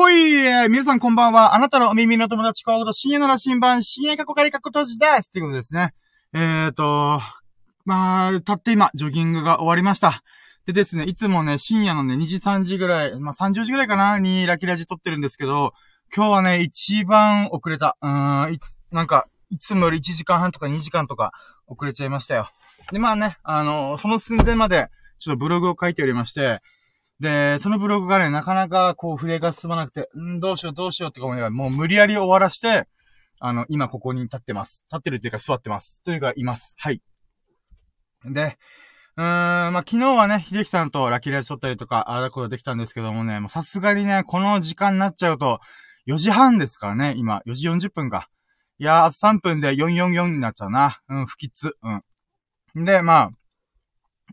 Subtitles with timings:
[0.00, 0.32] ほい
[0.70, 1.54] 皆さんこんばんは。
[1.54, 5.92] あなたのお耳の友達コード深夜の羅針盤、深夜過去仮過去閉じですっていうことですね。
[6.32, 7.20] えーと、
[7.84, 10.22] まあ、たって今、ジョギングが終わりました。
[10.64, 15.74] でですね、いつもね、深夜のね、2時3時ぐらい、まあ30時ぐらいかなにラキラジ撮ってるんですけど、
[16.16, 17.98] 今日はね、一番遅れた。
[18.00, 21.32] うーん、いつ、なんか、いつもより1時間半とか2時間とか
[21.66, 22.48] 遅れちゃいましたよ。
[22.90, 24.88] で、まあね、あの、その寸前まで、
[25.18, 26.62] ちょっとブログを書いておりまして、
[27.20, 32.88] で、そのブログがね、なかなかこう、筆が進まなくて、んどうしようどうしようって思いながら、もう無理やり終わらして、
[33.40, 34.82] あの、今ここに立ってます。
[34.90, 36.02] 立ってるっていうか座ってます。
[36.02, 36.74] というか、います。
[36.78, 37.02] はい。
[38.24, 38.58] で、
[39.16, 45.60] うーん、まあ、昨日はね、秀樹さんとラッキーライジ撮ったりとか、ああだことできたんですけどもね、もうさすがにね、この時間になっちゃうと、
[46.06, 48.30] 4時半ですからね、今、4時40分か。
[48.78, 51.00] いやー、あと3分で444になっちゃうな。
[51.08, 51.70] うん、不吉。
[52.74, 52.84] うん。
[52.84, 53.30] で、まあ、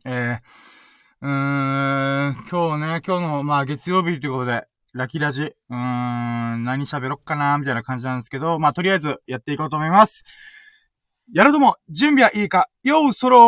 [0.06, 0.77] えー、
[1.20, 10.24] うーん、今日ね、今日の、まあ、月曜日ということで、ラキラジ、うーん、何喋ろっかな、みたいな感じなんですけど、まあ、とりあえず、やっていこうと思います。
[11.34, 13.40] やるとも、準備はいいかよう、そろ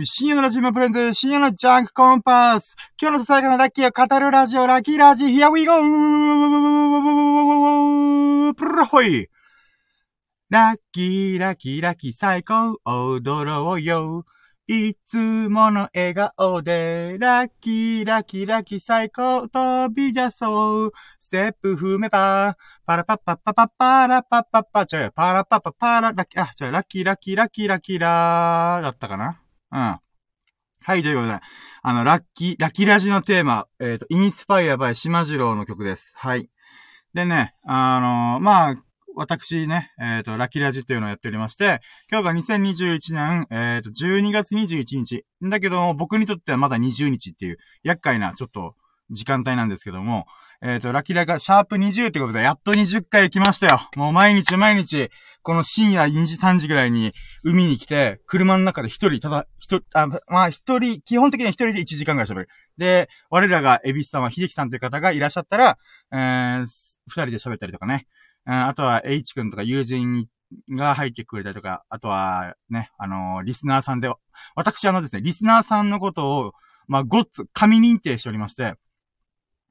[0.00, 5.74] ー深夜のラジオプレンズ、深夜のジャンクコンパス今日のささやかなラッキーを語るラジオ、ラッキーラジ、Here we go!
[8.54, 9.28] プルホイ
[10.50, 14.24] ラッキー、ラッキー、ラッキー、最高、踊ろうよ。
[14.70, 20.92] いつもの笑顔で、ラッキー、ラッキー、ラッキー、最高、飛び出そう。
[21.18, 29.40] ステップ踏めば、パラパッパッパパパラパッパッパ、ちょい、パラパッパパラ、ラッキー、あ、ちょい、ラッキー、ラッキー、ラッキー、ラッキーラー、だったかな
[29.72, 29.78] うん。
[29.78, 31.40] はい、ということで、
[31.82, 36.12] あの、ラッキー、ラッキーラジのテーマ、えっ、ー、と、インスパイアバイ島次郎の曲です。
[36.18, 36.50] はい。
[37.14, 38.74] でね、あのー、まあ、
[39.18, 45.24] 私ね、えっ、ー、と、ラキラジっていうのをやっておりまして、今日が2021年、えっ、ー、と、12月21日。
[45.42, 48.76] だけど、僕にとってはまだ20日っていう、厄介な、ちょっと、
[49.10, 50.26] 時間帯なんですけども、
[50.62, 53.80] えっ、ー、と、ラキラがシャープ20ってことで、やっと20回来ましたよ。
[53.96, 55.10] もう毎日毎日、
[55.42, 62.48] この深夜2時3時ぐらいに海に来て、車の中で一人、ただ、一人、あ、まあ一人、基本的には一人で1時間ぐらい喋る。
[62.76, 65.76] で、我らがエビス様、秀樹さんという方がいらっしゃったら、
[66.12, 66.66] えー、
[67.08, 68.06] 二人で喋ったりとかね。
[68.50, 70.26] あとは H 君とか友人
[70.70, 74.10] が入ってくれたりとか、あとはね、あのー、リスナーさんで、
[74.54, 76.52] 私あのですね、リスナーさんのことを、
[76.86, 78.74] まあ、ゴッツ、神認定しておりまして、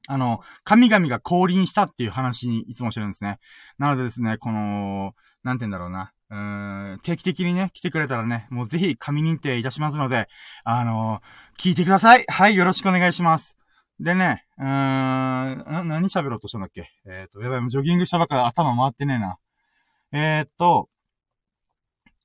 [0.06, 3.38] あの、神々が降臨したっていう話にいつもしてるんですね。
[3.78, 5.12] なのでですね、この、
[5.42, 6.12] なんて言うんだろうな。
[6.30, 10.28] うーん、定期的にね、来てくれたらね、もうぜひ神認定いたしますので、
[10.64, 12.24] あのー、聞いてください。
[12.28, 13.58] はい、よろしくお願いします。
[14.00, 16.90] でね、うーん、な、何喋ろうとしたんだっけ？
[17.06, 19.38] えっ、ー、と、やばい、ジョギングしたばっか頭回ってねえな。
[20.12, 20.88] えっ、ー、と、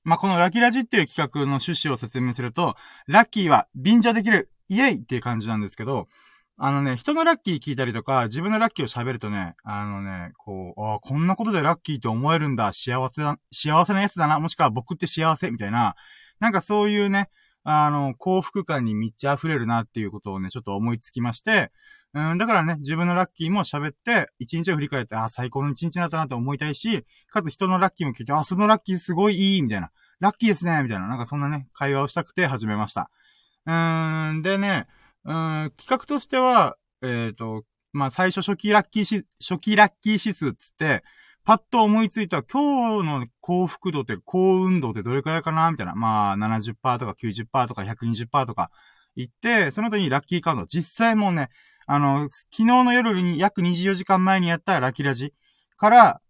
[0.03, 2.75] まあ、このラキラジっていう企画の趣旨を説明すると、
[3.07, 6.07] ラッキーは便乗できるイエイっていう感じなんですけど、
[6.57, 15.95] あのね、人のラッキー聞いたりとか、自分のラッキーを喋るとね、あのね、こう、あこんなことでラッキーって思えるんだ、幸せだ、幸せなやつだな、もしくは僕って幸せ、みたいな、
[16.39, 17.29] なんかそういうね、
[17.63, 21.71] あの、幸福感に満ち溢れるなっていうことをね、ちょっと思いつきまして、
[22.13, 29.91] うん、だからね、自分のラッキーも喋って、一日を振り返って、あ、最高の一日だったなと思いたいし、かつ人のラッキーも聞いて、あ、そのラッキーすごいいい、みたいな。
[30.19, 31.07] ラッキーですね、みたいな。
[31.07, 33.09] なんかそんなね、会話をしたくて始めました。
[33.65, 34.87] うーん、でね、
[35.25, 37.63] うん、企画としては、えっ、ー、と、
[37.93, 41.03] まあ、最初初期ラッキーし、初期ラッキー指数つって、
[41.45, 45.69] パッと思いついた今日の幸福度って幸運度ってどれくらいかな？
[45.71, 45.93] みたいな。
[45.93, 48.71] まあ、70%とか90%とか120%とか
[49.15, 50.65] 言って、その後にラッキーカード。
[50.65, 51.49] 実際もうね、
[51.85, 55.33] あの、昨日の夜に約24時間前にやったラッキーラジ
[55.75, 56.21] から、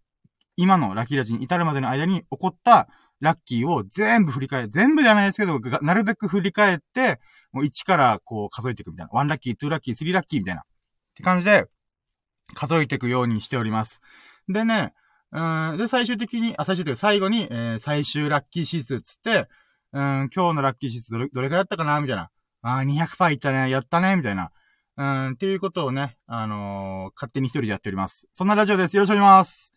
[0.56, 2.88] 今のラッキーラジに至るまでの間に起こった
[3.20, 4.70] ラッキーを全部振り返る。
[4.70, 7.20] 全部じゃないですけど、なるべく振り返って、
[7.52, 9.12] もう1からこう数えていくみたいな。
[9.14, 10.62] 1ラッキー、2ラッキー、3ラッキーみたいな。
[10.62, 10.64] っ
[11.16, 11.68] て感じで、
[12.56, 14.02] 数えていくようにしております。
[14.48, 14.94] でね、
[15.34, 19.48] うん、で、最終的に、あ、最終的に最後に、えー、最終ラッキー指数つって、
[19.92, 22.30] うん、今日のラッキー指数どれ、どれくらいだったかなみたいな。
[22.62, 24.52] あー、200%いったね、やったね、みたいな。
[24.96, 28.28] うん、っていうことをね、あのー、勝手に一人でやっております。
[28.32, 28.96] そんなラジオです。
[28.96, 29.74] よろしくお願いします。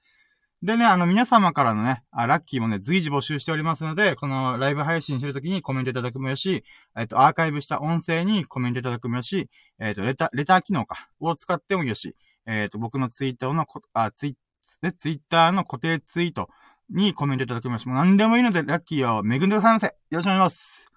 [0.62, 6.64] でね、あの、皆様からのね、あラッキーもね、随時募集しておりますので、このライブ配信してるときにコメントいただくもよし、
[6.96, 9.48] えっと、アーカイブした音声にコメントいただくもよし、
[9.78, 12.14] えっと、レター、レター機能か、を使ってもよし、
[12.46, 14.36] えっと、僕のツイッターのこ、あ、ツイ
[14.82, 16.48] で、ツイッターの固定ツイート
[16.90, 19.86] にコメントいただきまして、もう何でもいいので、ラッキーを恵んでくださいませ。
[19.86, 20.92] よろしくお願いします。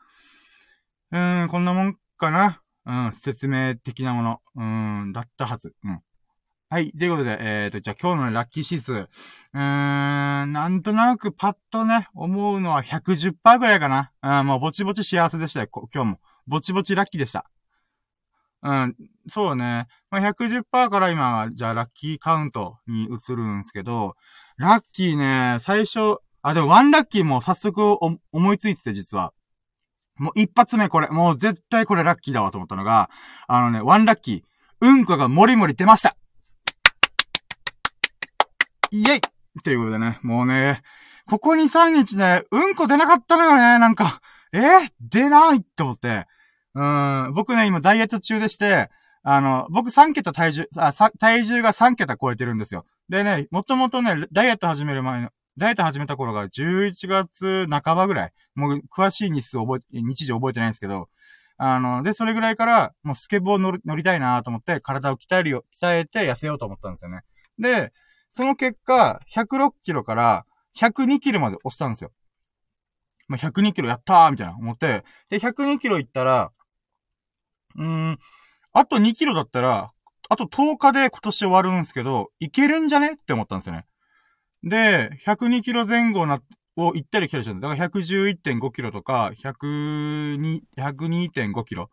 [1.12, 2.62] うーん、こんなもんかな。
[2.86, 4.42] うん、説明的なもの。
[4.56, 5.74] うん、だったはず。
[5.83, 6.00] うん。
[6.71, 6.92] はい。
[6.92, 8.94] ということで、えっ、ー、と、じゃあ今日のラッキー指数。
[8.94, 14.12] うーん、なんとなくパッとね、思うのは110%ぐらいかな。
[14.22, 16.19] うん、もうぼちぼち幸せでしたよ、今日も。
[16.45, 17.50] ぼちぼちラッキーでした。
[18.61, 18.95] うん、
[19.27, 19.88] そうね。
[20.11, 24.15] まあ、110%から今、じゃあラッキーカウントに移るんですけど、
[24.57, 27.97] ラッキーね、最初、あ、でもワンラッキーも早速
[28.31, 29.33] 思いついてて実は。
[30.17, 33.09] もう一発目これ、もう絶対これラッキーだわと思ったのが、
[33.47, 36.15] あのね、ワンラッキー、うんこがもりもり出ました
[38.91, 39.21] イェイ
[39.63, 40.81] ということでね、もうね、
[41.29, 44.21] ここ2、3日ね、うんこ出なかったのよね、なんか、
[44.51, 44.59] え？
[44.59, 46.25] ー、出ないって思って。
[46.79, 48.89] うん、僕ね、今ダイエット中でして、
[49.21, 52.85] あの、僕3桁体重、あ、体重が3桁超えてるんですよ。
[53.09, 58.33] でね、もともとね、ダイエット始める前の、ダイエット始めた頃が11月半ばぐらい。
[58.55, 61.09] もう詳しい日数覚え、日時覚えてないんですけど、
[61.57, 67.23] あの、で、それぐらいから、もうスケボー乗乗りたいなと思って、体を鍛えるよ、鍛えて痩せようと思ったんですよね。
[67.59, 67.91] で、
[68.31, 70.45] その結果、106キロから
[70.77, 72.13] 102キロまで押したんですよ。
[73.27, 76.53] まあ、102キロやったーみたいな思って、で、102キロ行ったら、
[77.75, 78.18] うーん、
[78.74, 79.92] あと2キロだったら、
[80.30, 83.13] あと10日で今年終わるんですけど、いけるんじゃね？
[83.13, 83.86] って思ったんですよね。
[84.63, 86.39] で、102キロ前後な、
[86.75, 87.68] を行ったり来たりしたんだ。
[87.68, 91.89] だから111.5キロとか、102、102.5キロ。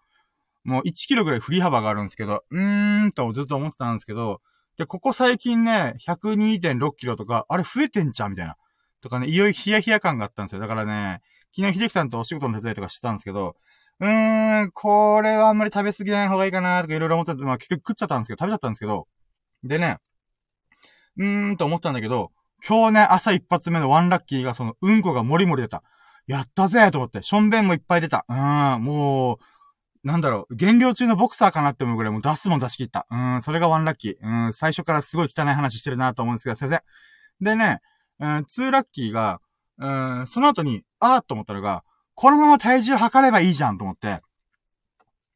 [0.65, 4.41] もう1キロぐらい振り幅があるんですけど、うーんとずっと思ってたんですけど、
[4.77, 8.57] で、ここ最近ね、102.6キロとか、あれ増えてんじゃんみたいな。
[9.01, 10.61] とかね、いよいよヒヤヒヤ感があったんですよ。
[10.61, 11.21] だからね、
[11.55, 13.57] 昨日秀樹さんとお仕事の手伝いとかしてたんですけど、
[14.01, 19.07] うーん、これはあんまり食べ過ぎない方がいいかなとかいろいろ思ってて、まあ結局食っちゃったんですけど、食べちゃったんですけど、
[19.65, 19.99] でね、
[21.17, 22.31] うーんと思ったんだけど、
[22.67, 25.83] 今日ね、朝一発目のワンラッキーがその、うんこがもりもり出た。
[26.27, 28.27] やったぜと思って、しょんべんもいっぱい出た。
[28.29, 29.39] うーん、もう、
[30.07, 33.07] なんだろう、減量中のボクサーかなって思うぐらいもう出すもん出し切った。
[33.11, 34.17] うーん、それがワンラッキー。
[34.21, 36.83] うーん、最初からすごい汚い話してるなと思うんですけど、先生。
[37.41, 37.81] でね、
[38.21, 39.41] うん、ツーラッキーが、
[39.79, 41.85] うーん、その後に、あーと思ったのが、
[42.17, 44.21] このまま体重測ればいいじゃんと思って。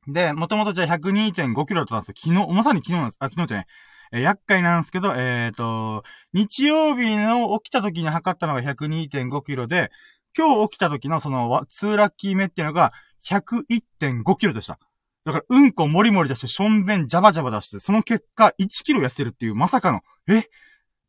[0.09, 2.15] で、もともとじゃあ102.5キロだったんですよ。
[2.35, 3.17] 昨日、重さに昨日なんです。
[3.21, 3.67] あ、昨日じゃない。
[4.12, 9.91] えー、厄介なんですけど、えっ、ー、と、日曜日の起きた時に測ったのが102.5キロで、
[10.37, 12.93] 今日起きた時のその、ツーラッキー目っていうのが
[13.25, 14.79] 101.5キロでした。
[15.25, 20.49] だから、うんこもりもり出して、しょんべんジャバジャバ出して、その結果1キロ痩せるっていうまさかの、え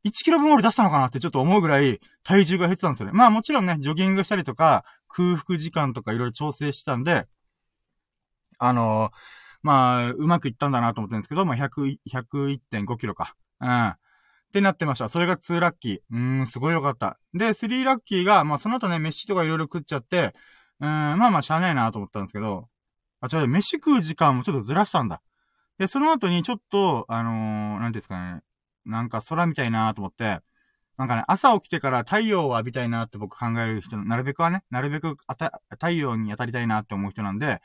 [0.05, 3.13] ?1 キロ分俺出したのかなってちょっと思うぐらい体重が減ってたんですよね。
[3.13, 7.27] まあもちろんね、ジョギングしたりとか、空腹時間とかいろいろ調整してたんで、
[8.59, 9.17] あのー、
[9.63, 13.35] まあ、うまくいったんだなと思ってるんですけど、まあ、100、101.5キロか。
[13.59, 13.87] うん。
[13.89, 13.97] っ
[14.51, 15.09] てなってました。
[15.09, 15.99] それが2ラッキー。
[16.11, 17.19] うーん、すごいよかった。
[17.33, 20.33] で、3ラッキーが、まあ、その後ね、飯とかいろいろ食っちゃって、
[20.79, 22.67] うーん、まあまあ、しゃあないなと思ったんですけど、
[23.21, 25.21] あ、違う、飯食う時間もちょっとずらしたんだ。
[25.77, 28.41] で、その後にちょっと、あのー、なんですかね、
[28.85, 30.41] なんか空見たいなと思って、
[30.97, 37.61] なんかね、朝起きてから太陽を浴びたいなって僕考える人、なるべくはね、なるべくあた太陽に当たりたいなって思う人なんで、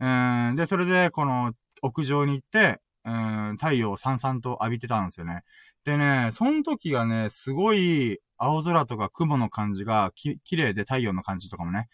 [0.00, 5.42] うん、で、それで、この、屋上に行って、うん、太陽をさんさんと浴びてたんですよね。
[5.84, 11.88] でね、その時がね、すごい、青空とか雲の感じがき、綺麗で太陽の感じとかもね。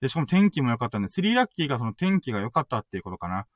[0.00, 3.46] で、しかも天気も良かったんで、スリーラッキーがその天気が良かったっていうことかな。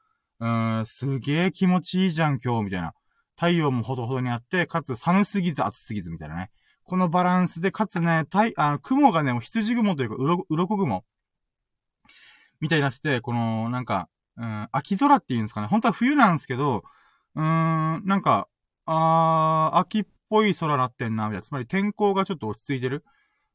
[0.40, 2.94] うーん、すげえ気持ちいいじゃん、今日、みたいな。
[3.36, 6.50] 太陽もほどほどにあって、かつ寒すぎず暑すぎずみたいなね。
[6.90, 11.04] このバランスで、かつね、太、あの、雲がね、羊雲というか、うろ、鱗雲。
[12.60, 15.69] みたいになってて、この、なんか、うん、秋空っていうんですかね。
[15.69, 16.82] 本当は冬なんですけど、
[17.37, 17.42] うー
[18.00, 18.48] ん、なんか、
[18.87, 21.47] あー、秋っぽい空なってんな、みたいな。
[21.47, 23.04] つまり天候がちょっと落ち着いてる。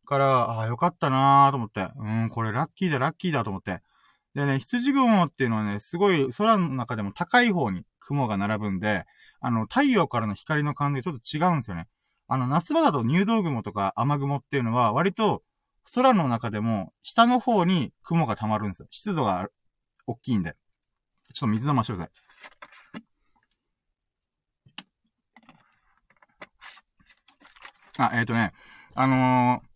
[0.05, 1.89] から、ああ、よかったなーと思って。
[1.97, 3.81] うん、これラッキーだ、ラッキーだと思って。
[4.33, 9.03] でね、羊雲っていうのはね、すごい空の中でも高い方に雲が並ぶんで、
[9.41, 11.89] あの、太陽からの光の感じでちょっと違うんですよね。
[12.27, 15.43] あの、夏場だと入道雲とか雨雲っていうのは、割と
[15.93, 18.87] 空の中でも下の方に雲が溜まるんですよ。
[18.89, 19.49] 湿度が
[20.07, 20.55] 大きいんで。
[21.33, 22.25] ちょっと水飲ましてください。
[27.97, 28.53] あ、えっ、ー、とね、
[28.93, 29.67] あのー、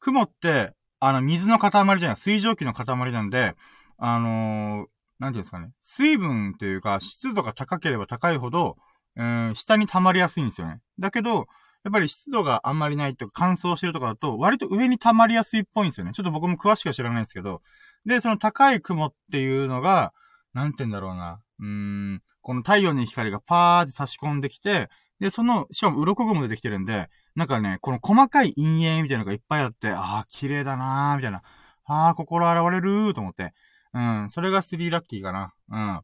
[0.00, 3.54] 雲って、あの、水の塊じゃない、水蒸気の塊なんで、
[3.98, 8.76] あのー、なんていうんですかね、水分というか、湿度が高ければ高いほど、
[9.16, 10.80] うん、下に溜まりやすいんですよね。
[10.98, 11.46] だけど、
[11.84, 16.12] やっぱり湿度があんまりないとか乾燥してるとかだと、割と上に溜まりやすいっぽいんですよね。
[16.12, 17.62] ちょっと僕も詳しくは知らないんですけど。
[18.06, 20.12] で、その高い雲っていうのが、
[20.54, 21.40] なんて言うんだろうな。
[21.60, 24.88] うーん、この太陽の光がパーって差し込んできて、
[25.20, 31.42] で、その、しかも鱗雲出てきてるんで、なんかね、この細かい陰影みたいなのがいっぱいあって、ああ、綺麗だなーみたいな。
[31.84, 33.54] ああ、心洗われるーと思って。
[33.94, 35.54] うん、それが3ラッキーかな。
[35.68, 36.00] うん。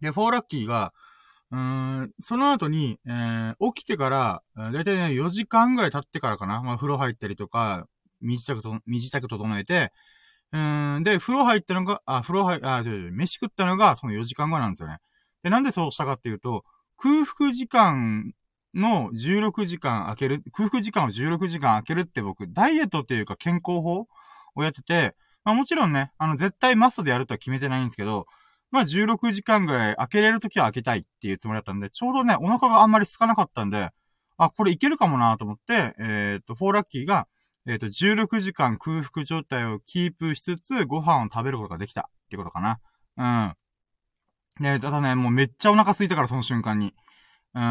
[0.00, 0.92] で、4ラッキーが、
[1.50, 6.62] その後に、えー、起きてから、だいたいね、4時間ぐらい経ってからかな。
[6.62, 7.86] まあ、風呂入ったりとか、
[8.20, 9.92] 身支度と、身支度整えて、
[10.52, 14.98] で、風呂入ったのが、あ、風呂入、あ、違う違う、飯食ったのがその4時間後なんですよね。
[15.42, 16.64] で、なんでそうしたかっていうと、
[16.96, 18.32] 空腹時間
[18.74, 24.06] の16時間空ける、空腹時間を16時間空けるって僕、ダイエットっていうか健康法
[24.54, 28.26] をやってて、まあもちろんね、あの絶対マストでやるとは決めてないんですけど、
[28.70, 33.90] まあ16時間ぐらい空けれるときは空けたいっていうつもりだったんで、ちょうどね、お腹があんまり空かなかったんで、
[34.38, 37.26] あ、これいけるかもなと思って、えっ、と、フォーラッキーが、
[37.66, 43.54] えっ、と、16時間空腹状態をキープしつつ、ご飯を食べることができたってことかな。
[44.60, 44.62] うん。
[44.62, 46.94] で、ただね、もうめっちゃお腹空いたから、その瞬間に。
[47.54, 47.62] うん、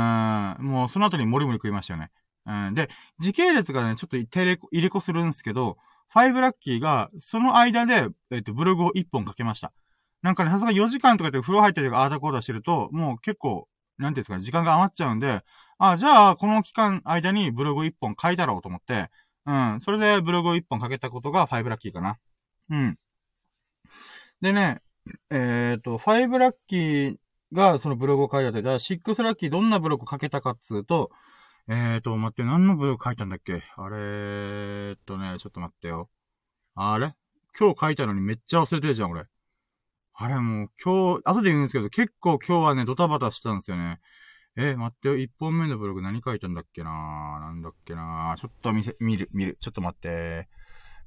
[0.60, 2.10] もうその後にもりもり食いましたよね。
[2.48, 2.74] うん。
[2.74, 5.78] で、時系列がね、ちょっとテレ、入れ子するんですけど、
[6.10, 9.72] ファイブラッキーが、その間で、えっ、と、ブログを1本書けました。
[10.26, 13.68] なんかね、さすが4時間とかで風呂入ったりとか、あーだこーだしてると、もう結構、
[14.00, 15.44] なんていうんですかね、時間が余っちゃうんで、
[15.78, 19.12] あ、じゃあ、この期間間にブログ1本書いたろうと思って、
[19.46, 19.80] うん。
[19.82, 22.18] それでブログ1本書けたことが5ラッキーかな。
[22.72, 22.98] うん。
[24.42, 24.82] でね、
[25.30, 27.18] えっ、ー、と、5ラッキー
[27.54, 31.12] がそのブログを書いたって、だから6ラッキーどんなブログ書けたかっつうと、
[31.68, 33.62] えっ、ー、と、待って、何のブログ書いたんだっけ？
[33.78, 36.10] あれーっとね、ちょっと待ってよ。
[36.74, 37.14] あれ？
[37.60, 39.28] 今日書いたのにめっちゃ忘れてるじゃん、俺。
[40.18, 44.00] あれもう今日、後で言うんですけど、結構今日はね、ドタバタしたんですよね。
[44.56, 47.40] え、待ってよ、一本目のブログ何書いたんだっけな？
[47.42, 48.36] なんだっけな？
[48.38, 49.58] ちょっと見せ、見る、見る。
[49.60, 50.48] ちょっと待って。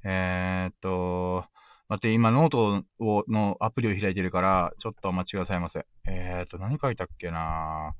[0.04, 1.46] えー、っと、
[1.88, 5.86] 待って、今ノートを、のアプリを開いてるから、ちょっとお待ちくださいませ。
[6.06, 7.94] えー、っと、何書いたっけな？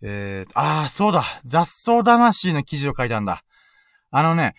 [0.00, 3.42] えー、あー、そうだ雑草魂の記事を書いたんだ。
[4.12, 4.54] あのね、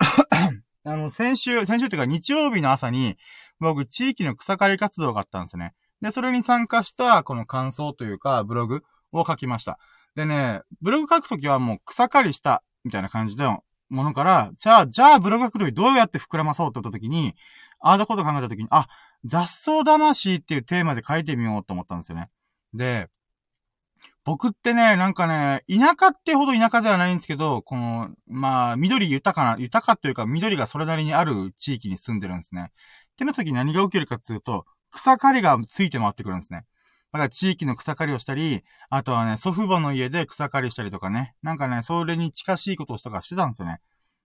[0.84, 3.16] あの、先週、先週っていうか日曜日の朝に、
[3.60, 5.74] 僕、地域の草刈り活動があったんですね。
[6.00, 9.78] で、それに参加した、この感想というか、ブログを書きました。
[10.14, 17.34] でね、ブログ書くときはもう草刈りした、みたいな感じのものから、じゃあ、じゃあブログ書くときどうやって膨らまそうって言ったときに、
[17.80, 18.86] ああだこと考えたときに、あ、
[19.24, 22.28] 雑草魂っていうテーマで書いてみようと思ったんですよね。
[22.74, 23.08] で、
[24.24, 32.70] 僕ってね、なんかね、田舎ってほど田舎ではないんですけど、この、まあ、緑豊かな、豊かというか緑がそれなりにある地域に住んでるんですね。
[33.18, 36.66] ってなった時に何が起きるかっていうと、草刈りがついて回ってくるんですね。
[37.12, 41.34] だから地域の草刈りをしたり、あとはね、祖父母の家で草刈りしたりとかね。
[41.42, 43.80] なんかね、それに近しいことをしたかしてたんですよね。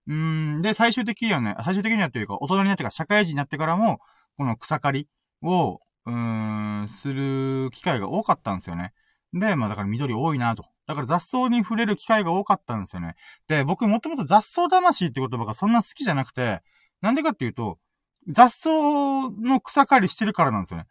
[0.06, 0.62] うん。
[0.62, 4.00] で、最終的にはね、最終的にはというか、大人になってから、社会人になってからも、
[4.38, 5.10] この草刈り
[5.42, 8.94] を、うーん、する機会が多かったんですよね。
[9.34, 10.66] で、まあだから緑多いなと。
[10.86, 13.16] だから雑草に触れる機会が多かったんですよね。
[13.48, 16.62] で、僕もともと雑草魂って言葉がそんな好きじゃなくて、
[17.02, 17.80] なんでかっていうと、
[18.28, 18.70] 雑草
[19.42, 20.86] の草刈りしてるからなんですよね。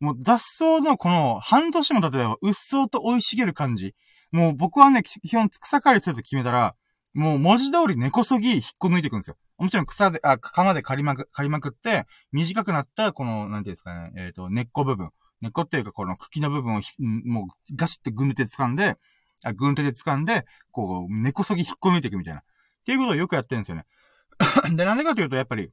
[0.00, 3.94] もう雑草のこの半年も経てば、うっそうと生い茂る感じ。
[4.32, 6.74] もう僕はね、基本草刈りすると決めたら、
[7.14, 9.36] もう文字通り根こそぎ引っこ抜いていくんですよ。
[9.58, 15.10] もちろん草で、あ、鎌で刈りまく、刈りまくって、短くなった、この、なんていうんですかね、えっ、ー、と、根っこ部分。
[15.40, 18.96] 根っこっていうか、この茎の部分をもうガシって軍手で掴んで、
[19.44, 22.40] あ、軍手で掴んで、こう、根こそぎ引っこ抜いていくみたいな。
[22.40, 22.44] っ
[22.84, 23.84] ていうことをよくやってるんですよね。
[24.74, 25.70] で、なんでかというと、やっぱり、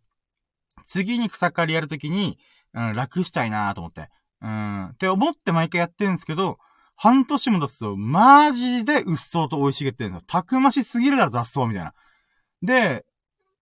[0.86, 2.38] 次に草刈りやるときに、
[2.74, 4.10] うん、楽したいなと思って。
[4.42, 4.86] うん。
[4.88, 6.58] って思って毎回やってるんですけど、
[6.96, 10.26] 半年も経つと、マジでうっそうと美味しげってるんですよ。
[10.28, 11.94] たくましすぎるだろ、雑草みたいな。
[12.62, 13.06] で、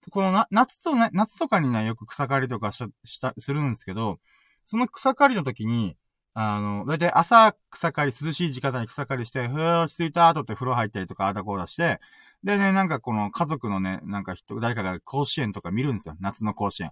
[0.10, 4.20] このな、夏とね、夏とかにね、よく草刈りとかした、した、するんですけど、
[4.66, 5.98] その草刈りの時に、
[6.34, 12.00] あの、だいたい朝草刈り、涼しい時間に草刈りして、ふー落ち着いた後って風呂入ったりとか、あだこうだして、
[12.44, 16.16] でね、なんかこの家族のね、なんか人、誰かが甲子園とか見るんですよ。
[16.20, 16.92] 夏の甲子園。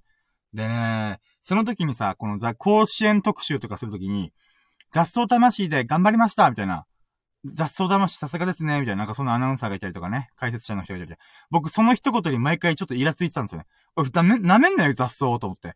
[0.56, 4.32] でね、その時にさ、このザ・甲子園特集とかするときに、
[4.92, 6.86] 雑草魂で頑張りましたみたいな。
[7.44, 11.20] 雑草魂さすがですねみたいな、なんかそのアナウンサーがいたりとかね、解説者の人がいたり
[11.52, 13.66] 僕その一言に毎回ちょっとイラついてたんですよね。
[13.96, 15.76] おい、め、舐めんなよ雑草と思って。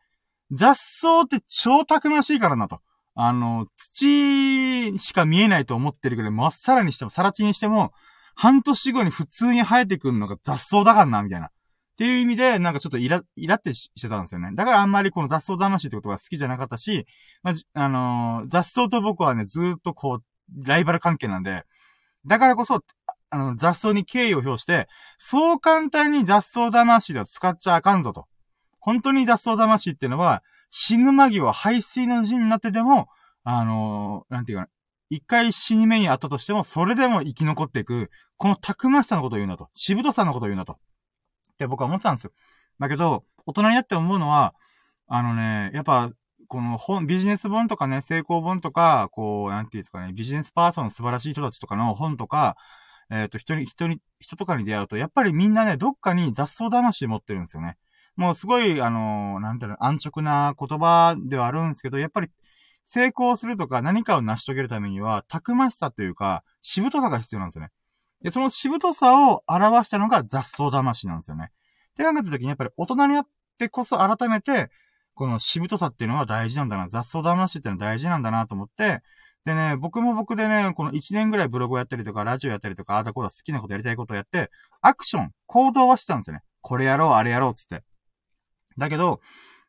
[0.52, 2.80] 雑草って超たくましいからなと。
[3.14, 7.92] あの、土しか見えないと思ってるけど、まっさらにしても、さら地にしても、
[8.36, 11.52] 半年後に普通に生えてくるのが雑草だからな、みたいな。
[12.00, 14.52] っていう意味で、なんかちょっとイラ、イラってしてたんですよね。
[14.54, 17.06] だからあんまりこの雑草魂ってことが好きじゃなかったし、
[17.44, 20.24] まあ、あのー、雑草と僕はね、ずっとこう、
[20.66, 21.64] ライバル関係なんで、
[22.26, 22.80] だからこそ、
[23.32, 24.88] あの、雑草に敬意を表して、
[25.18, 28.28] そう簡単に雑草魂では使っちゃあかんぞと。
[28.80, 33.10] 本当に雑草魂っていうのは、死ぬ間際、排水の陣になってても、
[33.44, 34.70] あのー、なんていうかな、
[35.10, 39.68] 一回死に目にあったとしても、それでも生き残っていく、このたくましさのことを言うんだと。
[39.74, 40.78] しぶとさのことを言うんだと。
[41.60, 42.32] って僕は思ってたんですよ。
[42.80, 44.56] だけど、大人になって思うのは、
[45.08, 46.12] あのね、やっぱ、
[46.48, 52.56] この本、ビジネス本とかね、成功本とか、こう、なんていうんですかね、ビジネスパーソンの素晴らしい人たちとかの本とか、
[53.12, 57.78] えっ、ー、と、人に、人に、人とかに出会うと、やっぱりみんなね、どっかに雑草魂持ってるんですよね。
[58.16, 62.30] もうすごい、あのー、なんていうの、安直な言葉ではあるんですけど、やっぱり、
[62.86, 67.72] 成功するとか何かを成し遂げるためには、たくましさというか、しぶとさが必要なんですよね。
[68.22, 71.52] で、そのしぶとさを表したのが雑草魂なんですよね。
[71.92, 74.70] って考えた時にやっぱり大人になってこそ改めて、
[75.14, 79.02] このしぶとさっていうのは大事なんだな、雑草魂っていうのは大事なんだなと思って、
[79.46, 86.42] でね、僕も僕でね、この1年ぐらいブログをやったりとか、ラジオやったりとか、ああだこうだ好きなことやりたいことをやって、アクション、行動はしてたんですよね。
[86.62, 87.84] これやろう、あれやろう、つって。
[88.78, 89.22] だけど、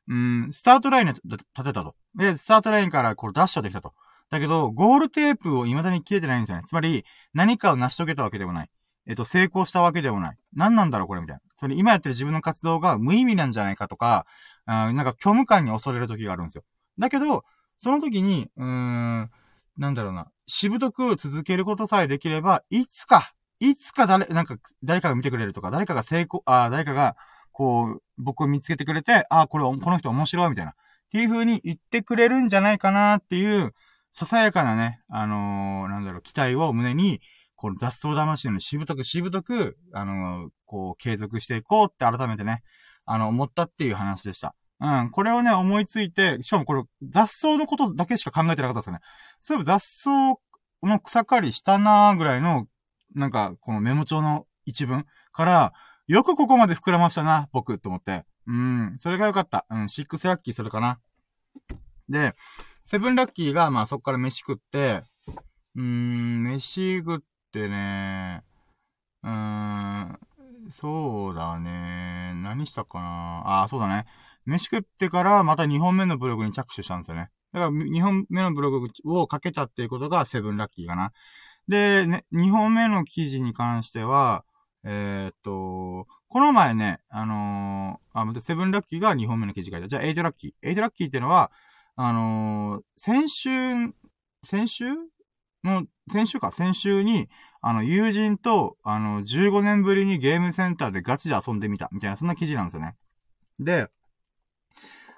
[0.09, 1.95] うん、スタートラインに立てたと。
[2.17, 3.95] で、スタートラインからこれダッシュできたと。
[4.31, 6.65] だけど、ゴールテープを未だに切れてないんですよね。
[6.67, 8.71] つまり、何かを成し遂げたわけでもない。
[9.07, 10.37] えっと、成功したわけでもない。
[10.55, 11.43] 何なんだろうこれみたいな。
[11.57, 14.27] それ今やってる自分の活動が無意味なんじゃないかとか、
[14.67, 16.65] あなんか虚無感に恐れる時があるんですよ。
[16.99, 17.45] だけど、
[17.77, 19.31] その時に、うーん、
[19.79, 27.17] なんだろうな、しぶとく続けることさえできれば、いつか、いつか誰、なんか、誰かが見てくれるとか、誰かが成功、あ誰かが、
[27.53, 30.73] こう、僕を見つけてくれて、あこれ、この人面白いみたいな。
[30.73, 30.75] っ
[31.11, 33.75] ていう風に言ってくれるんじゃないかなっていう、
[34.13, 37.21] ささやかなね、あのー、なんだろう、期待を胸に、
[37.55, 42.63] この雑草魂のしぶとくしぶとく、あのー、こう、継続していこうって改めてね、
[43.07, 44.55] あの、思ったっていう話でした。
[44.81, 45.11] うん。
[45.11, 49.01] これをね、思いついて、しかもこれ、雑草のことだけしか考えてなかったですかね。
[49.41, 50.11] そういえば雑草
[50.83, 52.67] の草刈りしたなーぐらいの、
[53.15, 55.73] なんか、このメモ帳の一文から、
[56.07, 58.25] よくここまで膨らましたな、僕、と思って。
[58.47, 58.97] うん。
[59.01, 59.67] それがよかった。
[59.71, 59.89] うん。
[59.89, 60.99] シックスラッキーそれかな。
[62.09, 62.35] で、
[62.91, 65.05] セブンラッキーが、まあそっから飯食って、
[65.77, 67.21] うーん、飯食っ
[67.53, 68.43] てね、
[69.23, 70.19] うーん、
[70.71, 72.33] そうだね。
[72.43, 74.07] 何したかなあ、そうだね。
[74.45, 77.31] 飯食ってからまた2本目のブログに着手したんですよね。
[77.53, 81.13] だから2本目のブログをかけたっていうことがセブンラッキーかな。
[81.69, 84.45] で、ね、2本目の記事に関しては、
[84.83, 89.87] えー、っと、この前ね、あのー、あ、またセブンラッキーが2本目の記事書いた。
[89.87, 90.73] じゃあ8ラッキー。
[90.73, 91.53] 8ラッキーっていうのは、
[92.03, 93.51] あのー、先週、
[94.43, 94.87] 先週
[95.65, 97.29] の、先週か、先週に、
[97.61, 102.97] あの、友人と、あの、15年ぶりにゲームセンターでガチで遊んでみた、みたいな、そんな記事なんですよね。
[103.59, 103.91] で、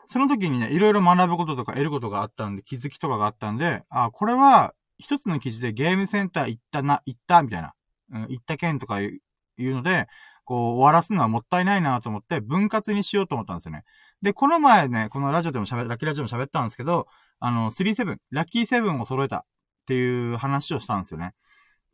[0.07, 7.75] その時にね、いろいろ学ぶこととか得ることがあったんで、気づきとかがあったんで、あ、これは、一つの記事でゲームセンター行ったな、行った、みたいな。
[8.11, 9.21] うん、行った件とかいう
[9.57, 10.09] ので、
[10.43, 13.85] こう、終わらすのはもったいないなと思って、分割にしようと思ったんですよね。
[14.23, 17.07] で、この前ね、このラジオでも喋、ラッキーラジオでも喋ったんですけど、
[17.41, 19.43] あの、37、ラッキー7を揃えたっ
[19.87, 21.35] ていう話をしたんですよね。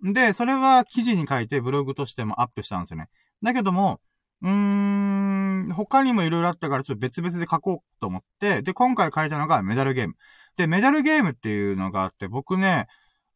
[0.02, 3.08] で、それは記事に書いてブログとしてもアップしたんですよね。
[3.42, 4.00] だけども、
[4.42, 10.14] うーん、他にも色々あったからちょっと別々で書こうと思って、で、今回書いたのがメダルゲーム。
[10.56, 12.86] で、メダルゲームっていうのがあって、僕ね、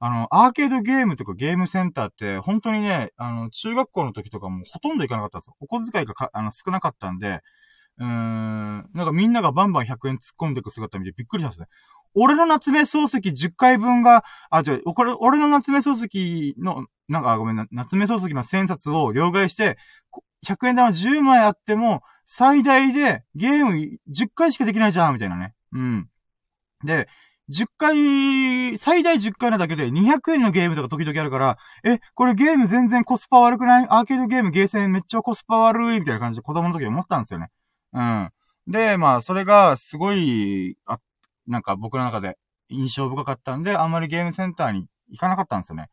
[0.00, 5.56] あの、アーケードゲームとかゲームセンターって、本当にね、あの、中学校の時とかもほとんど行かなかったんですよ。
[5.60, 7.40] お小遣いが、あの、少なかったんで、
[7.98, 11.66] うーん、なんかみんながバンバン100円突っ込んでいく姿見てびっくりしたんですね。
[12.14, 19.78] 俺の夏目漱石10回分が、あ、違う、これ、俺の夏目漱石の、なんか、ごめんな、夏目漱石の1000冊を両替して、
[20.46, 25.54] 100円玉10枚あっても、最大でゲーム10回しかできないじゃん、みたいなね。
[25.72, 26.08] うん。
[26.84, 27.08] で、
[27.48, 33.86] 10回、最大10回なだけで200円のゲームとか時々あるから、え、これゲーム全然コスパ悪くない？
[33.88, 37.48] アーケードゲームゲーセンめっちゃコスパ悪いみたいな感じで子供の時思ったんですよね。
[37.92, 38.30] うん。
[38.66, 40.98] で、まあ、それがすごい、あ、
[41.46, 45.90] なんか僕の中で印象深かったんで、あんまりゲームセンターに行かなかったんですよね。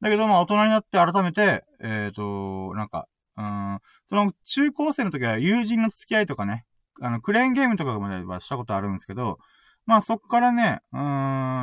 [0.00, 3.06] だけど、まあ、大人になって改めて、えっ、ー、と、なんか、
[3.36, 6.64] うん、その中高生の時は友人の付き合いとかね、
[7.00, 9.38] あの、クレーンゲームとかまではしたことあるんですけど、
[9.84, 11.00] まあそっからね、うー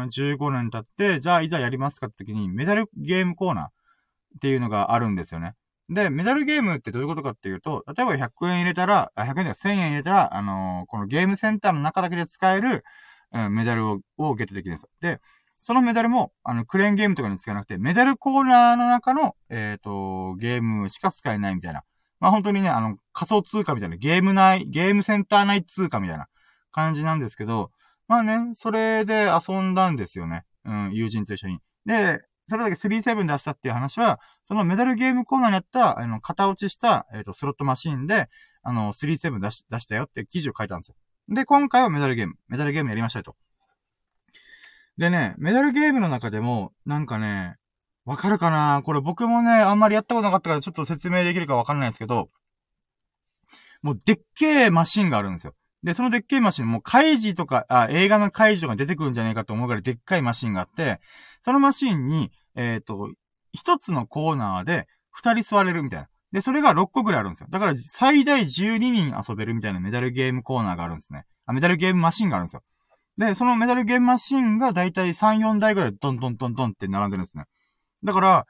[0.05, 3.69] ん、15年経って、じゃあいざやりますかって時に、メダルゲームコーナーっ
[4.41, 5.55] ていうのがあるんですよね。
[5.89, 12.83] で、メダルゲームってどういうことかっていうと、例えば100円入れたら、あ、100円で1000円入れたら、あのー、このゲームセンターの中だけで使える、
[13.33, 14.89] うん、メダルを、をゲットできるんですよ。
[15.01, 15.19] で、
[15.61, 21.83] そのメダルも、あの、クレーンゲームとかに使わなくて、メダルコーナーの中の、えっ、ー、と、ゲームしか使えないみたいな。
[22.19, 26.27] まあ本当にね、あの、仮想通貨みたいな、ゲーム内、ゲームセンター内通貨みたいな
[26.71, 27.71] 感じなんですけど、
[28.07, 30.43] まあね、それで遊んだんですよね。
[30.65, 31.59] うん、友人と一緒に。
[31.85, 38.29] で、それだけ37出したっていう話は、そのメダルゲームコーナーにあった、あの、型落ちした、えっ、ー、と、スロットマシンで、
[38.61, 40.95] あの、37出し、出したよって記事を書いたんですよ。
[41.29, 42.35] で、今回はメダルゲーム。
[42.49, 43.35] メダルゲームやりましたよと。
[44.97, 47.55] でね、メダルゲームの中でも、なんかね、
[48.05, 48.81] わかるかな？
[48.83, 52.29] これ僕もね、あんまりやったことなかったからちょっと説明できるかわかんないですけど、
[53.81, 55.55] もうでっけえマシンがあるんですよ。
[55.83, 61.01] で、そのでっけえマシン、もうカイジとか、あ、映画のカイジとか出てくるんじゃないかと思うぐらいでっかいマシンがあって、
[61.41, 63.11] そのマシンに、えっ、ー、と、
[63.51, 66.07] 一つのコーナーで二人座れるみたいな。
[66.31, 67.47] で、それが6個ぐらいあるんですよ。
[67.49, 71.25] だから最大12人遊べるみたいなメダルゲームコーナーがあるんですね。
[71.45, 72.63] あ、メダルゲームマシンがあるんですよ。
[73.17, 77.43] で、そのメダルゲームマシンがだいたい3、4台ぐらいドンドンドンドンって並んでるんですね。
[78.03, 78.45] だから、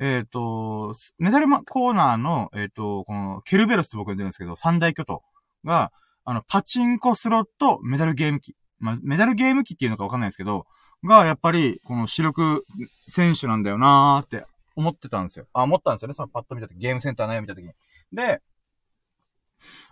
[0.00, 5.22] えっ、ー、と、メダルコーナーの、えっ、ー、と、この、ケルベロスって僕呼んでるんですけど、三大巨頭
[5.64, 5.92] が、
[6.30, 8.54] あの、パチンコスロット、メダルゲーム機。
[8.80, 10.66] まあ、メダルゲーム機っていうのかわかんないですけど、
[11.02, 12.66] が、やっぱり、この主力
[13.06, 14.44] 選手なんだよなーって
[14.76, 15.46] 思ってたんですよ。
[15.54, 16.14] あ、思ったんですよね。
[16.14, 17.72] そのパッと見たとき、ゲームセンター内見たときに。
[18.12, 18.42] で、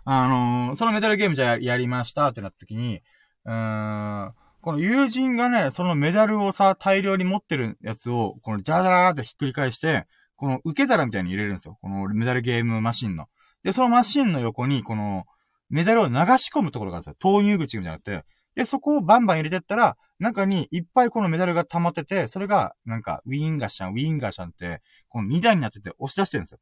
[0.05, 3.01] あのー、そのメダルゲームじゃやりましたってなったときに、
[3.45, 11.79] うーん、この友人がね、そのメダルをさ、大量に持ってるやつを、このジャララーってひっくり返して、この受け皿みたいに入れるんですよ。
[11.81, 13.25] このメダルゲームマシンの。
[13.63, 15.25] で、そのマシンの横に、この、
[15.69, 17.15] メダルを流し込むところがあるんですよ。
[17.19, 18.25] 投入口みたいになって。
[18.55, 26.59] で、そこをバンバン入れてったら、中にいっぱいこのメダルが溜まってて、それが、なんか、ウィーンガシャン、ウィーンガシャンって、この2段になってて押し出してるんですよ。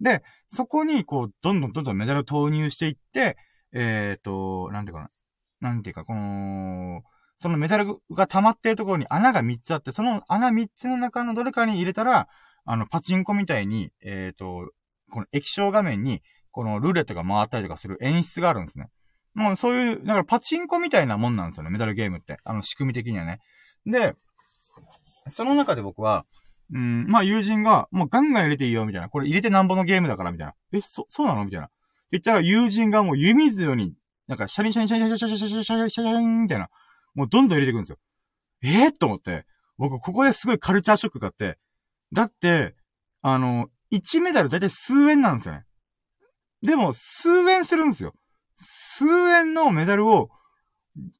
[0.00, 3.36] で、そこに、こう、どんどんどんどんメダルを投入していって、
[3.72, 5.10] えっ、ー、と、なんていうかな。
[5.60, 7.02] なんていうか、この、
[7.38, 12.28] そのメダルが溜まってるところに穴が3つあって、その穴3つの中のどれかに入れたら、
[12.64, 14.70] あの、パチンコみたいに、えっ、ー、と、
[15.10, 16.22] この液晶画面に、
[16.54, 18.88] このルーレットが回ったりとかする演出があるんですね。
[19.34, 22.36] もうそういう、だからパチンコみたいなもんなんですよね、メダルゲームって。
[22.44, 23.40] あの、仕組み的にはね。
[23.84, 24.14] で、
[25.28, 26.24] その中で僕は、
[26.72, 29.08] うん、まあ友人が、もうガンガン入れていいよ、みたいな。
[29.08, 30.54] これ入れてなんぼのゲームだから、みたいな。
[30.72, 31.44] え、そ、そうなの？
[31.44, 31.68] みたいな。
[32.12, 33.94] 言ったら友人がもう湯水のように、
[34.28, 36.68] なんかシャリンシャリンシャリンシャリンシャリンシャリンシャリンシャリンみたいな。
[37.14, 37.98] もうどんどん入れていくんですよ。
[38.62, 39.44] えー、と思って。
[39.78, 41.58] 僕、ここですごいカルチャーショックがあって。
[42.12, 42.74] だって、
[43.22, 45.64] あの、1メダルだいたい数円なんですよね。
[46.64, 48.14] でも、数円するんですよ。
[48.56, 50.30] 数円のメダルを、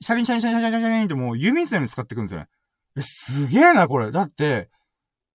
[0.00, 2.46] シャリンシャリンシャリンシャリンシャリンってもう弓水に使ってくんですよね。
[2.96, 4.10] え、すげえな、これ。
[4.10, 4.70] だって、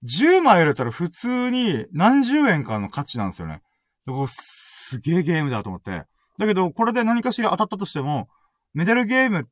[0.04, 3.62] 10枚入れたら普通に何十円かの価値なんですよね。
[4.08, 6.06] こすげえゲームだと思って。
[6.40, 8.30] だけど、これで何かしら当たったとしても、
[8.74, 9.44] メダルゲーム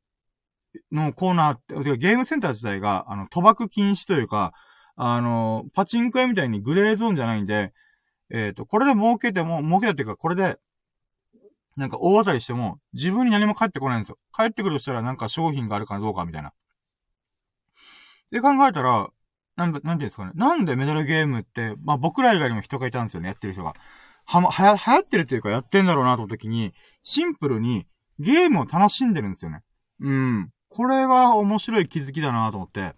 [0.91, 4.53] のコーナーって、ゲームセンター自体が、あの、賭博禁止というか、
[4.95, 7.73] あの、パチンコ屋みたいにグレーゾーンじゃないんで、
[8.29, 10.57] えっ、ー、と、これで儲けても、儲けたっていうか、これで、
[11.77, 14.17] なんか大当たりしても、自分に何も返ってこないんですよ。
[14.31, 16.53] 返ってくるとしたらなんか商品があるかどうかみたいな。
[18.31, 19.09] で考えたら、
[19.55, 20.31] なんだ、なんていうんですかね。
[20.35, 23.73] なんでメダルゲームって、まあ僕ら以外にも人がいたんですよね、やってる人が。
[24.25, 27.87] はま、はや、流行ってるというかやってんだろうなと時に、シンプルに
[28.19, 29.61] ゲームを楽しんでるんですよね。
[30.01, 30.49] うん。
[30.69, 32.95] これが面白い気づきだなと思って。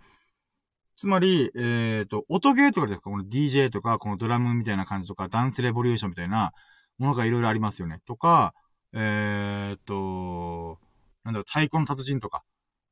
[0.99, 6.51] つまり、えっ、ー、と、音ゲーとかですかこの DJ とか、このドラムみたいな感じとか、ダンスレボリューションみたいな
[6.97, 8.01] ものがいろいろありますよね。
[8.05, 8.53] とか、
[8.91, 10.77] えっ、ー、と、
[11.23, 12.43] なんだろう、太鼓の達人とか。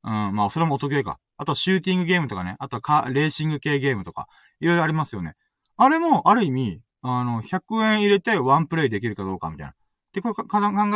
[0.04, 1.18] うん、まあ、それも音ゲーか。
[1.36, 2.56] あとはシューティングゲームとかね。
[2.60, 4.26] あとはカ、レーシング系ゲームとか。
[4.58, 5.34] いろいろありますよね。
[5.76, 9.72] あれも、ある意味、あの、100円入れてワンプレイできるかどうかみたいな。
[9.72, 9.74] っ
[10.12, 10.46] てこ考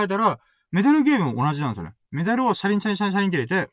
[0.02, 1.92] えたら、メダルゲームも同じなんですよね。
[2.10, 3.70] メダルをシャリンシャリンシャリンシャリンって入れて、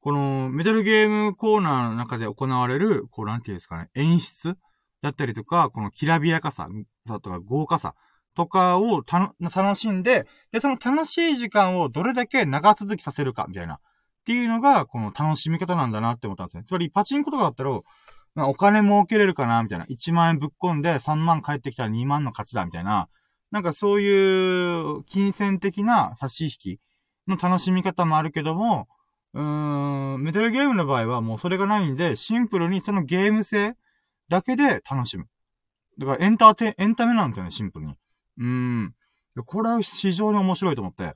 [0.00, 4.56] このメダルゲームコーナーの中で行われる、こう、なんていうんですかね、演出
[5.02, 6.68] だったりとか、このきらびやかさ、
[7.06, 7.94] さとか豪華さ
[8.34, 13.74] とかをた楽しんで、で、その楽しい時間をどれだけ長続きさせるか、みたいな。
[13.74, 13.78] っ
[14.24, 16.64] ていうのが、この楽しみ方なんだなって思ったんですね。
[16.66, 17.80] つまり、パチンコとかだったら、
[18.34, 19.84] まあ、お金儲けれるかな、みたいな。
[19.86, 23.08] 1万円ぶっ込んで3万返ってきたら2万の勝ちだ、みたいな。
[23.50, 26.80] なんかそういう金銭的な差し引き
[27.26, 28.86] の楽しみ方もあるけども、
[29.34, 33.76] うーん、メタルゲームの場合はもうそれがないんで、シンプルにそのゲーム性
[34.28, 35.26] だけで楽しむ。
[35.98, 37.96] だからエンターテ、エンタメなんですよね、シンプルに。
[38.38, 38.94] うーん。
[39.46, 41.14] これは非常に面白いと思って。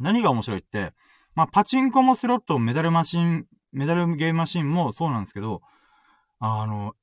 [0.00, 0.92] 何が面白いって、
[1.34, 5.62] まあ、パチンコもスロットも、メダルマシン、メダルゲームマシンもそうなんですけど、
[6.40, 6.94] あの、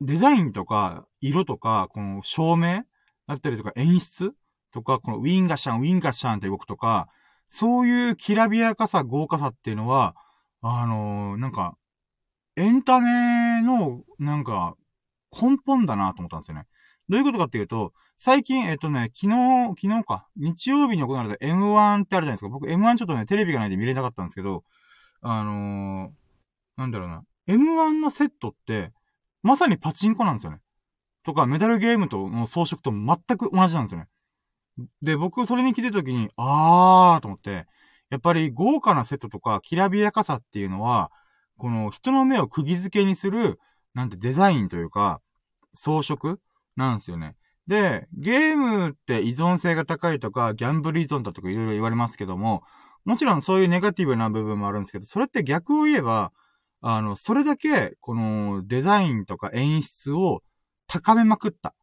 [0.00, 2.82] デザインとか、色とか、この照明
[3.26, 4.32] だったりとか演出
[4.72, 7.08] とか、このウィンガシャン、ウィンガシャンって動くとか、
[7.54, 10.16] そういうきらびやかさ、豪華さっていうのは、
[10.62, 11.76] あのー、なんか、
[12.56, 14.74] エンタメの、なんか、
[15.38, 16.64] 根本だなと思ったんですよね。
[17.10, 22.48] どういうことかっていうと、最近、えっとね、昨日、昨日か、日曜日に行われた M1 ってあるじゃないですか。
[22.48, 24.64] 僕 M1 ちょっとね、テレビがないで見れなかったんですけど、
[25.20, 27.22] あのー、なんだろうな。
[27.48, 28.92] M1 のセットって、
[29.42, 30.60] まさにパチンコなんですよね。
[31.22, 34.06] とか、メダルゲームとの装飾と全く同じなんですよね。
[35.02, 37.66] で、僕それに来てた時に、あーと思って、
[38.10, 41.10] やっぱり豪華なセットとか、きらびやかさっていうのは、
[41.56, 43.58] この人の目を釘付けにする、
[43.94, 45.20] なんてデザインというか、
[45.74, 46.38] 装飾
[46.76, 47.36] なんですよね。
[47.66, 52.62] で、ゲームって依存性が高いとか、ギャンブル依存だとかいろいろ言われますけども、
[53.04, 56.32] もちろんそういうネガティブな部分もあるんですけど、それって逆を言えば、
[56.80, 60.42] あの、それだけ、このデザインとか演出を
[60.86, 61.74] 高めまくった。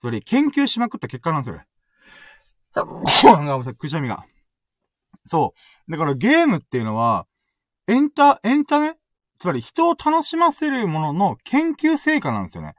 [0.00, 1.67] それ、研究しまくった結果なんですよね。
[3.74, 4.24] くしゃみが。
[5.26, 5.54] そ
[5.88, 5.90] う。
[5.90, 7.26] だからゲームっていうのは、
[7.86, 8.94] エンタ、エンタメ？
[9.38, 12.74] つまり人を楽しませるものの研究成果なんですよね。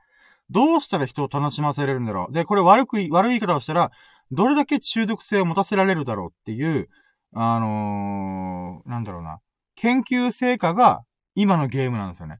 [0.49, 2.33] どうしたら人を楽しませれるんだろう？
[2.33, 3.91] で、これ悪く、悪い言い方をしたら、
[4.31, 6.89] どれだけ中毒性を持たせられるだろうっていう、
[7.33, 9.39] あのー、なんだろうな。
[9.75, 11.03] 研究成果が
[11.35, 12.39] 今のゲームなんですよね。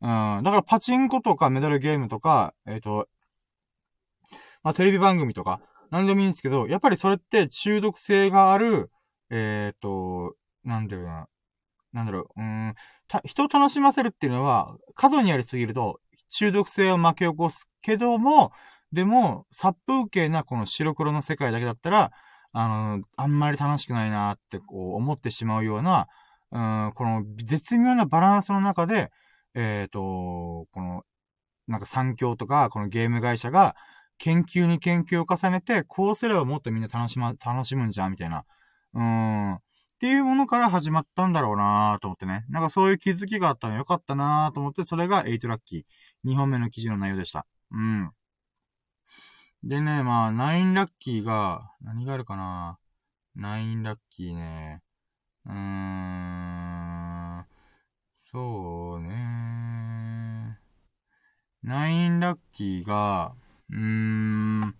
[0.00, 0.42] うん。
[0.42, 3.06] だからパチンコとかメダルゲームとか、えっ、ー、と、
[4.62, 8.90] まあ、テレビ番組とか、なんでもいいんですけど、やっぱりそれって中毒性がある、
[9.30, 11.26] えっ、と、なんだろうな。
[11.92, 12.74] なんだろう、うん、
[13.24, 18.52] 人を楽しませるっていうのは、過度にやりすぎると、中毒性を巻き起こすけども、
[18.92, 22.12] でも、殺風景なこの白黒の世界だけだったら、
[22.52, 26.08] あの、あんまり楽しくないなってこう思ってしまうような、
[26.52, 29.10] うん、この絶妙なバランスの中で、
[29.54, 31.04] えっ、ー、と、この、
[31.68, 33.76] なんか産業とか、このゲーム会社が、
[34.20, 38.44] 研究に研究を重ねて、こうすればもっとみんな楽しま、楽しむんじゃん、みたいな。
[38.92, 39.54] うん。
[39.54, 39.58] っ
[39.98, 42.44] ていうものから始まったんだろうなと思ってね。
[42.50, 46.30] なんかそういう気づきがあったのよかったなと思って、それが8ラッキー。
[46.30, 47.46] 2本目の記事の内容でした。
[47.70, 48.10] うん。
[49.62, 52.78] でね、まあ、9ラッキーが、何があるかな
[53.36, 54.82] 9ラッキーね。
[55.46, 57.46] うーん。
[58.14, 60.58] そうね。
[61.64, 63.34] 9ラッキーが、
[63.70, 64.74] うーん。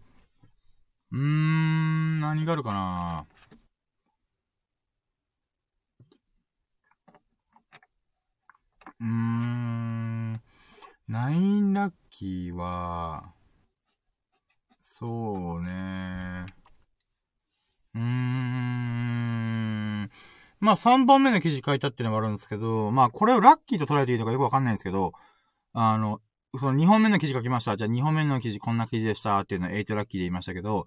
[1.13, 3.27] うーん、何があるかな？
[9.01, 10.41] うーん。
[11.09, 13.33] ナインラッキーは、
[14.83, 16.47] そうね。
[17.95, 20.11] うーん。
[20.61, 25.13] まあ3本目の記事書いたっていうのがあるんですけど、まあこれをラッキーと捉えていいのかよくわかんないんですけど、
[25.73, 26.21] あの、
[26.59, 27.77] その2本目の記事書きました。
[27.77, 30.87] じゃあ2本目の記事こんな記事でしたっていうのを8ラッキーで言いましたけど、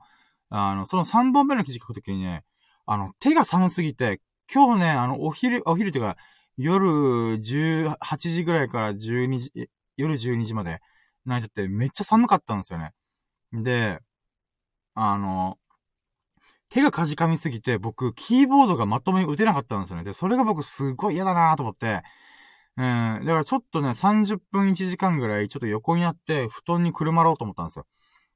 [0.50, 2.44] あの、その3本目の記事書くときにね、
[2.86, 4.20] あの、手が寒すぎて、
[4.54, 6.18] 今日ね、あの、お昼、お昼っていうか、
[6.58, 6.86] 夜
[7.38, 10.80] 18時ぐらいから12時、夜12時まで
[11.26, 12.92] 泣いててめっちゃ寒かったんですよね。
[13.54, 14.00] で、
[14.96, 15.58] あの、
[16.70, 20.04] 手がかじかみすぎて、僕、キーボードがまともに打てなかったんですよね。
[20.04, 22.02] で、それが僕すっごい嫌だなと思って、
[22.76, 27.86] うん、だからちょっとね、30分1時間ぐらいちょっと横になって、布団にくるまろうと思ったんですよ。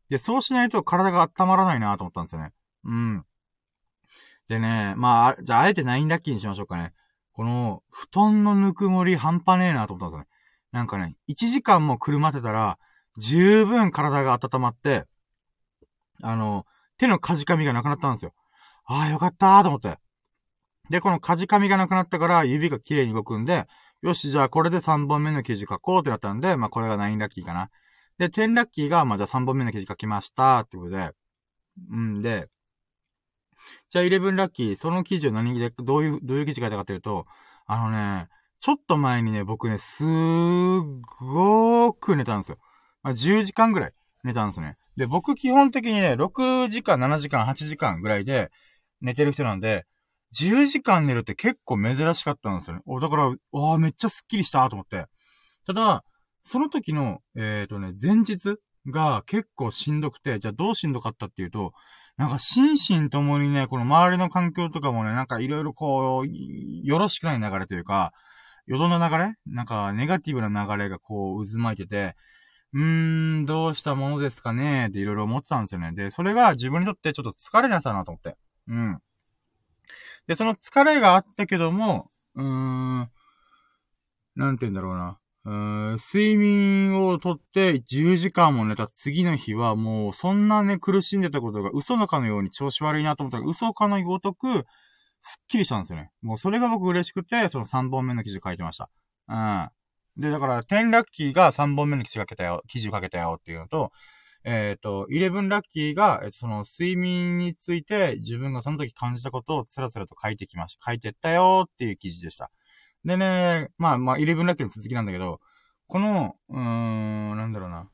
[0.10, 2.52] で、そうしないと体が温まらないなと思ったんですよね。
[2.86, 3.26] うん。
[4.47, 6.93] でね、まあ、じゃああえて9ラッキーにしましょうかね。
[7.34, 10.38] この、布団のぬくもり半端ねえなと思ったんですよね。
[10.71, 12.78] なんかね、1時間もくるまってたら、
[13.17, 15.06] 十分体が温まって、
[16.21, 16.65] あの、
[16.97, 18.34] 手のかじかみがなくなったんですよ。
[18.86, 19.97] ああ、よかったーと思って。
[20.89, 23.67] で、このかじかみがなくなったから指が綺麗に動くんで、
[24.02, 27.70] よし、じゃあこれで3本目の記事書こうってなったんで、まあこれが9ラッキーかな。
[28.18, 31.12] で、10ラッキーが、まあじゃあ3本目の記事書きましたってことで、
[31.92, 32.50] うんで、
[33.90, 37.26] じゃあ11ラッキー、その記事を何で、どういう、どういう記事書いたかというと、
[37.66, 38.28] あのね、
[38.60, 42.58] ちょっと前にね、僕ね、すーごーく寝たんですよ。
[43.04, 44.78] まあ、10時間ぐらい寝たんですね。
[44.96, 48.52] で、僕基本的にね、6時間、7時間、8時間ぐらいで
[49.02, 49.86] 寝てる人なんで、
[50.34, 52.82] 10時間寝るって結構珍しかったんですよね。
[52.86, 55.06] お、だから、わあめっちゃスッキリしたと思って。
[55.66, 56.04] ただ、
[56.44, 58.58] その時の、えっ、ー、とね、前日
[58.90, 61.74] が結構しんどくて、じゃあどうしんどかったっていうと、
[62.18, 68.12] なんか心身ともにね、この周りの環境とかもね、なんかいろいろこう、よろしくない流れというか、
[68.66, 69.34] よどの流れ？
[69.46, 72.16] なんかネガティブな流れがこう渦巻いてて、
[72.74, 72.84] うー
[73.42, 74.88] ん、どうしたものですかね？
[74.90, 75.94] っていろいろ思ってたんですよね。
[75.94, 78.36] で、それが自分にとってちょっと疲れなさなと思って。
[78.68, 79.00] うん。
[80.28, 83.10] で、その疲れがあったけども、うーん、
[84.36, 85.20] なんて言うんだろうな。
[85.46, 85.54] うー
[85.94, 94.66] ん、睡眠をとって10時間も寝た次の日はもうそんなね苦しんでたことが嘘のかのように調子悪いなと思ったら嘘かのごとく
[95.22, 96.12] すっきりしたんですよね。
[96.22, 98.90] もうそれが僕嬉しくて、その3本目の記事書いてました。
[99.30, 100.22] うん。
[100.22, 103.92] で、だから、10ラッキーが3本目の記事書けたよ、記事を書けたよっていうのと、
[104.50, 110.90] えっ、ー、と、11ラッキーが、え、その睡眠について自分がその時感じたことをつらつらと書いてきました。
[110.90, 112.50] 書いてったよっていう記事でした。
[113.04, 115.42] でね、まあまあ、11ラッキーの続きなんだけど、
[115.88, 117.90] この、うーん、なんだろうな。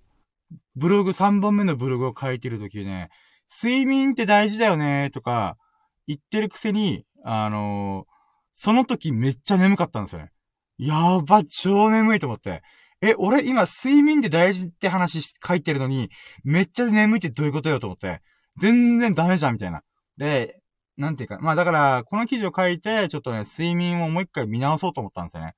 [0.76, 3.10] ブログ、3本目のブログを書いてる時ね、
[3.50, 5.58] 睡眠って大事だよね、とか、
[6.06, 8.14] 言ってるくせに、あのー、
[8.54, 10.32] その時めっちゃ眠かったんですよね。
[10.78, 12.62] やば、超眠いと思って。
[13.06, 16.10] え、俺今睡眠って大事って話書いてるのに、
[16.46, 18.22] めっちゃ眠いってどういうことよと思って。
[18.56, 19.84] 全然ダメじゃんみたいな。
[20.18, 20.62] で、
[20.96, 25.54] なんていうか、まあだから、この記事を書いて、ちょっとね、睡眠をもう一回見直そうと思ったんですよね。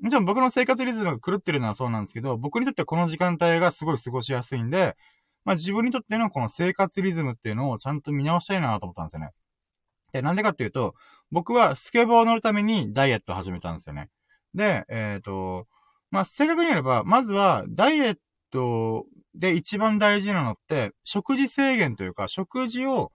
[0.00, 4.96] もちろん僕の生活リズムが狂ってるのはそうなんですけど、僕にとってはこの時間帯がすごい過ごしやすいんで、
[5.44, 9.30] まあ自分にとってのこの生活リズムっていうのをちゃんと見直したいなと思ったんですよね。
[10.12, 10.94] で、なんでかっていうと、
[11.30, 14.08] 僕はスケボーを乗るためにダイエットを始めたんですよね。
[14.54, 15.66] で、えっ、ー、と、
[16.12, 18.16] まあ、正確に言えば、まずは、ダイエッ
[18.50, 23.12] トで一番大事なのって、食事制限というか、食事を、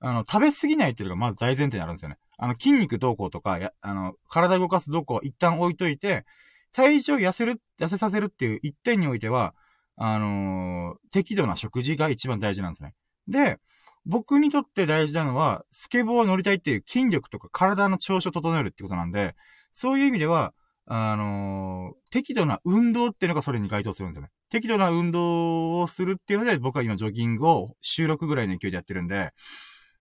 [0.00, 2.18] あの、食べ過ぎないっていうのがまず大前提になるんですよね。
[2.36, 6.26] あの、筋肉どうこうとか、や、あの、体動かすどうこ一旦置いといて、
[6.72, 9.54] 体重を痩せる、痩せさせるっていう一点においては、
[9.96, 12.92] あのー、適度な食事が一番大事なんですね。
[13.28, 13.56] で、
[14.04, 19.34] 僕にとって大事なのは、スケボーを乗りたいっていう筋力とか体の調子を整えるってことなんで、
[19.72, 20.52] そういう意味では、
[20.88, 24.30] あのー、適度な運動っていうのがそれに該当するんですよね。
[24.50, 29.32] 適度な運動をするっていうので、僕は今ジョギングを収録ぐらいの勢いでやってるんで、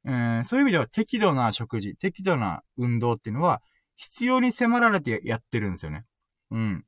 [0.06, 3.62] えー、そういう意味では適度な食事、適度な運動っていうのは、
[3.96, 6.06] 必要に迫られてやってるんですよね。
[6.52, 6.86] うん。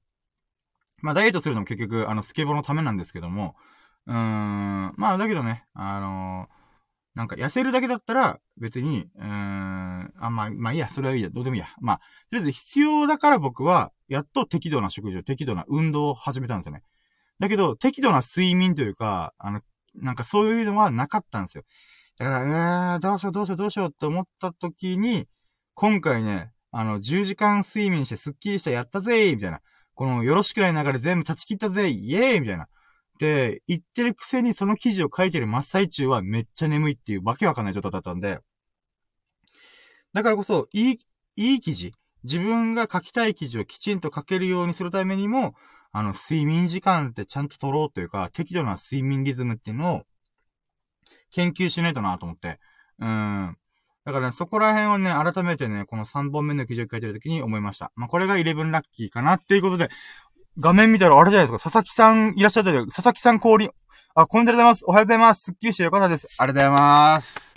[1.02, 3.56] まあ、ダイエットするのも結局、あの、スケボーのためなんですけども、
[4.06, 6.57] うーん、まあ、だけどね、あのー、
[7.18, 11.68] なんか痩せるだけだったら、別に、うーん、あ、まあ、まあいいや、それはいいや、どうでもいいや。
[11.82, 12.04] まあ、と
[12.34, 16.84] りあえず必要だから僕は、やっと適度な食事を、適度な運動を始めたんですよね。
[17.40, 19.62] だけど、適度な睡眠というか、あの、
[19.96, 21.64] なんかそういうのはなかったんですよ。
[22.20, 25.26] だから、えー、どうしようどうしようどうしようって思った時に、
[25.74, 29.62] 今回ね、あの、10時間睡眠してスッキリしたやったぜみたいな。
[29.96, 32.68] このよろしくない流れ全部断ち切ったぜイエーイみたいな。
[33.18, 38.40] って言ってるくせにその記事を書いてる真っ最中はめっちゃ眠いっていうわけわかんない状態だったんで。
[40.14, 41.00] だからこそ、いい、
[41.36, 45.56] いい記事、自分が書きたい記事をきちんと書けるようにするためにも、
[45.92, 50.02] あの、睡眠時間ってちゃんと取ろうというか、適度な睡眠リズムっていうのを
[51.32, 52.60] 研究しないとなと思って。
[53.00, 53.58] うん。
[54.06, 57.92] だからね、そこら辺をね、改めてね、この3本目の記事を書いてるときに思いました。
[57.96, 59.90] まあ、これが11ラッキーかなっていうことで、
[60.60, 62.88] 画面見たらあれじゃないですか、佐々木さんいらっしゃったよ。
[62.88, 63.70] 佐々木さん降臨。
[64.16, 64.86] あ、こんにちはございます。
[64.88, 65.44] おはようございます。
[65.44, 66.28] すっきりしてよかったです。
[66.40, 67.54] ありがとうございます。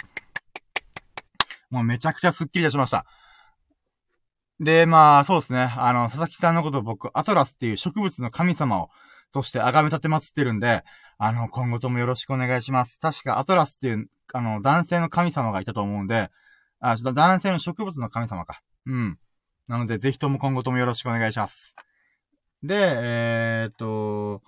[1.71, 3.07] もうめちゃくちゃすっきり出しました。
[4.61, 5.73] で、まあ、そうですね。
[5.79, 8.91] あの、佐々木さんのこと僕、アトラスっていう植物の神様を、
[9.33, 10.85] として崇め立て祀ってるんで、
[11.17, 12.99] あの、今後ともよろしくお願いします。
[13.01, 16.29] 確かアトラスっていう、あの、男性の神様がいたと思うんで、
[16.81, 18.61] あ、ちょっと男性の植物の神様か。
[18.85, 19.19] うん。
[19.69, 21.75] なので、ぜひとも今後ともよろしくお願いします。
[22.63, 24.43] で、えー、っと、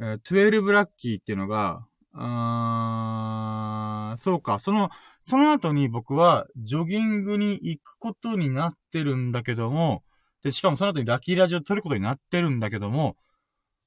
[0.00, 4.90] えー、12ラッキーっていうのが、あー、そうか、その、
[5.22, 10.02] その後に僕は、ジョギングに行くことになってるんだけども、
[10.42, 13.16] で、しかもその後にラッキーラジオ撮ることになってるんだけども、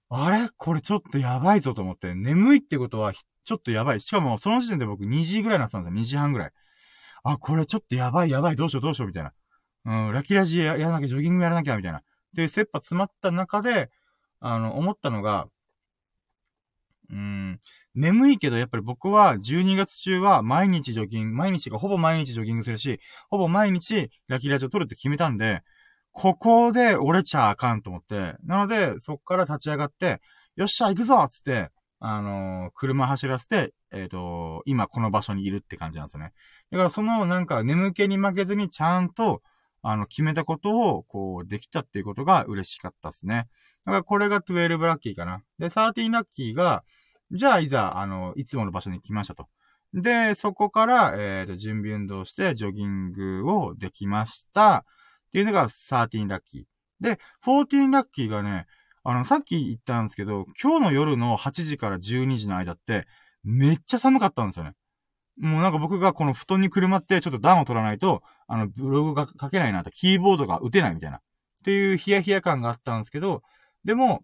[0.10, 0.50] あれ？
[0.58, 4.02] これちょっとやばいぞと思って、眠いってことは、ちょっとやばい。
[4.02, 6.02] しかも、その時点で僕2時ぐらいになったんですよ。
[6.02, 6.52] 2時半ぐらい。
[7.24, 9.34] あ、これちょっとやばいやばい、どうしようどうしようみたいな。
[9.86, 12.02] うん、ラッキーラジやらなきゃ、ジョギングやらなきゃ、みたいな。
[12.38, 13.90] で、切羽詰まった中で、
[14.40, 15.48] あの、思ったのが、
[17.10, 17.60] うん、
[17.96, 25.62] 眠いけど、やっぱり僕は12月中は毎日ジョギング、毎日がほぼ毎日ジョギングするし、ほぼ毎日ラキラジを撮るって決めたんで、
[26.12, 30.22] ここで折れちゃあかんと思って、なので、そっから立ち上がって、
[30.56, 36.34] よっしゃ、行くぞつって、あのー、車走らせて、えっ、ー、と、今この場所にいるって感じなんですよね。
[36.72, 39.42] だからそのなんか眠気に負けずにちゃんと、
[39.82, 43.48] あの、決めたことを、こう、できたっていうことが嬉しかったですね。
[43.86, 45.42] だからこれが12ラッキーかな。
[45.60, 46.84] で、13ラッキーが、
[47.32, 49.48] じゃあいざ、あの、いつもの場所に来ましたと。
[49.94, 54.86] で、そこから、えっ、ー、と、準備運動して、ジョギングをできました。
[55.28, 56.64] っていうのが13ラッキー。
[57.00, 58.66] で、14ラッキーがね、
[59.04, 63.08] あの、さっき言ったんですけど、今日の夜の8時から12時の間って、
[63.44, 64.74] めっちゃ寒かったんですよね。
[65.40, 71.18] もうなんか僕がこの布団にくるまってちょっと暖を取らないと、あの、ブログが書けないなと、キーボードが打てないみたいな。
[71.18, 71.20] っ
[71.64, 73.44] ていうヒヤヒヤ感があったんですけど、
[73.84, 74.24] でも、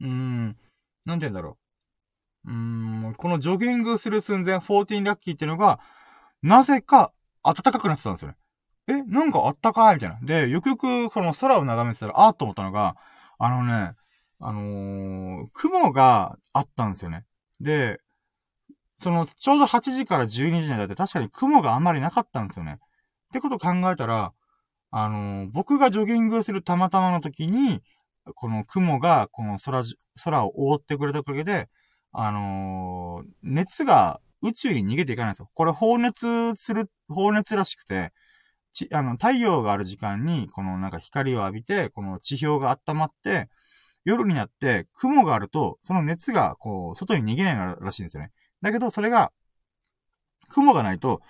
[0.00, 0.56] うーん、
[1.04, 1.58] なんて言うんだろ
[2.46, 2.50] う。
[2.50, 2.54] うー
[3.10, 5.80] ん、このジョギングする寸前、14ラッキーっていうのが、
[6.42, 8.36] なぜか暖かくなってたんですよね。
[8.88, 10.18] え、なんかあったかいみたいな。
[10.22, 12.96] で、よくよくこの空を眺めてたら、あーと思ったのが、
[13.38, 13.92] あのね、
[14.40, 17.24] あのー、雲があったんですよね。
[17.60, 18.00] で、
[19.02, 22.74] その、ちょうど8時から12時にだって確かに雲があんまりなかったんですよね。
[22.74, 22.78] っ
[23.32, 24.32] てことを考えたら、
[24.90, 27.80] あのー、僕がジョギングするたまたまの時に、
[28.36, 29.82] この雲がこの空、
[30.22, 31.68] 空を覆ってくれたおかげで、
[32.12, 35.50] あのー、熱が宇宙に逃げていかないんですよ。
[35.54, 38.12] これ放熱する、放熱らしくて、
[38.72, 43.48] ち、あの、太陽がある時間に、このなんか光を浴びて、この地表が温まって、
[44.04, 48.30] 夜になって雲があると、その熱がこう、外に逃げないらしいんですよね。
[48.62, 49.32] だけど、それが、
[50.48, 51.20] 雲がないと、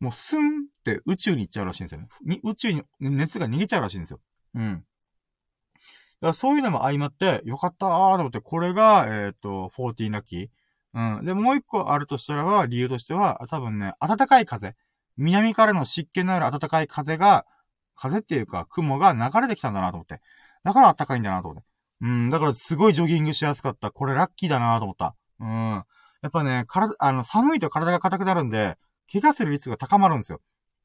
[0.00, 2.08] もうスンって宇宙に行っちゃうらしいんですよね。
[2.24, 4.20] に、宇宙に熱が逃げちゃうらしいんですよ。
[4.54, 4.74] うん。
[4.74, 11.18] だからそういうのも相まって、よかったーと思って、これが、えっ、ー、と、14ラッキー。
[11.18, 11.24] うん。
[11.24, 14.74] で、もう一個あるとしたらば、理由としては、多分ね、暖かい風。
[15.16, 17.46] 南からの湿気のある暖かい風が、
[17.94, 20.20] 風っていうか雲が流れてきたんだなと思って。
[20.64, 21.68] だから暖かいんだなと思って。
[22.00, 23.90] うん、だからすごいジョギングしやすかった。
[23.90, 25.14] これラッキーだなと思った。
[25.40, 25.84] うん。
[26.22, 28.78] やっぱね、体、あの、寒いと体が硬くなるんで、
[29.12, 30.40] 怪我する率が高まるんですよ。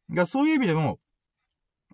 [0.10, 1.00] だそういう意味でも、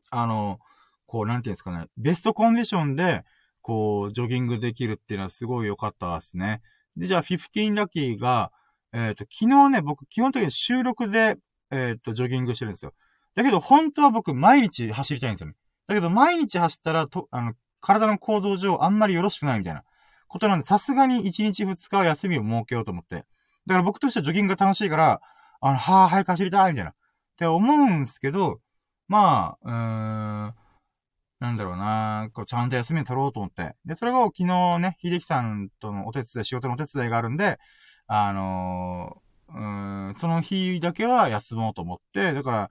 [0.09, 0.59] あの、
[1.05, 3.23] こう、なんていうんですかね、ベストコンディションで、
[3.61, 6.61] こう、ジョギングできるっていうのはすごい良かったですね。
[6.95, 8.51] で、じゃあ、15ラッキーが、
[8.93, 11.37] えっ、ー、と、昨日ね、僕、基本的に収録で、
[11.71, 12.93] えっ、ー、と、ジョギングしてるんですよ。
[13.35, 15.55] だけど、本当は僕、毎日走りたいんですよね。
[15.87, 19.83] だけど、毎日走ったら、と、あの、体の構造上、あんまりよろしくないみたいな
[20.27, 23.25] ことなんで、さすがに1日2日は休みを設けようと思って。
[23.67, 25.21] だから僕としてはジョギングが楽しいから、
[25.61, 26.91] あの、はぁ、早く走りたいみたいな。
[26.91, 26.95] っ
[27.37, 28.59] て思うんすけど、
[29.07, 30.55] まあ、うーん、
[31.39, 33.75] なんだろうな、こう、ちゃんと休みを取ろうと思って。
[33.85, 37.59] で、それが昨日ね、秀樹さんとのお手伝い、仕事のお手伝いがあるんで、
[38.07, 42.69] あのー、うん、その日だけは休もうと思って、だから、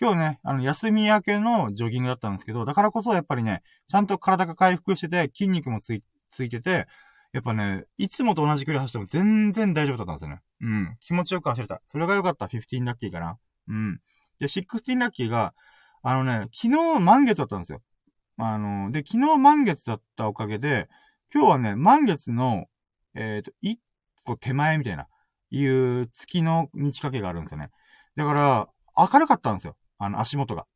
[0.00, 6.86] 今日ね、あの、休み明けのジョギングだったんですけど、だからこそやっぱりね、ちゃんと体が回復してて、筋肉もつい、ついてて、
[7.32, 10.40] やっぱね、いつもと同じ距離走っても全然大丈夫だったんですよね。
[10.60, 10.96] うん。
[11.00, 11.80] 気持ちよく走れた。
[11.86, 12.46] それが良かった。
[12.46, 13.38] 15ラッキーかな。
[13.68, 14.00] うん。
[14.40, 15.54] で、16ラッキーが、
[16.02, 17.82] あのね、昨日満月だったんですよ。
[18.36, 20.88] あの、で、昨日満月だったおかげで、
[21.32, 22.66] 今日はね、満月の、
[23.14, 23.80] えっ、ー、と、一
[24.24, 25.06] 個手前みたいな、
[25.50, 27.70] いう月の満ち欠けがあるんですよね。
[28.16, 29.76] だから、明るかったんですよ。
[29.98, 30.66] あの、足元が。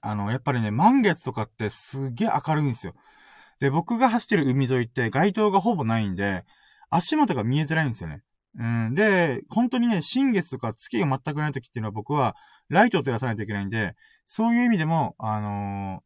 [0.00, 2.94] あの、やっぱりね、満月とかってすげえ明るいんですよ。
[3.62, 6.44] で、僕が走ってる海沿いって街灯がほぼないんで、
[6.90, 8.24] 足元が見えづらいんですよね。
[8.58, 8.94] うん。
[8.94, 12.34] で、本当にね、新月とか月が全くない時っていうのは僕は、
[12.68, 13.94] ライトを照らさないといけないんで、
[14.26, 16.02] そういう意味でも、あの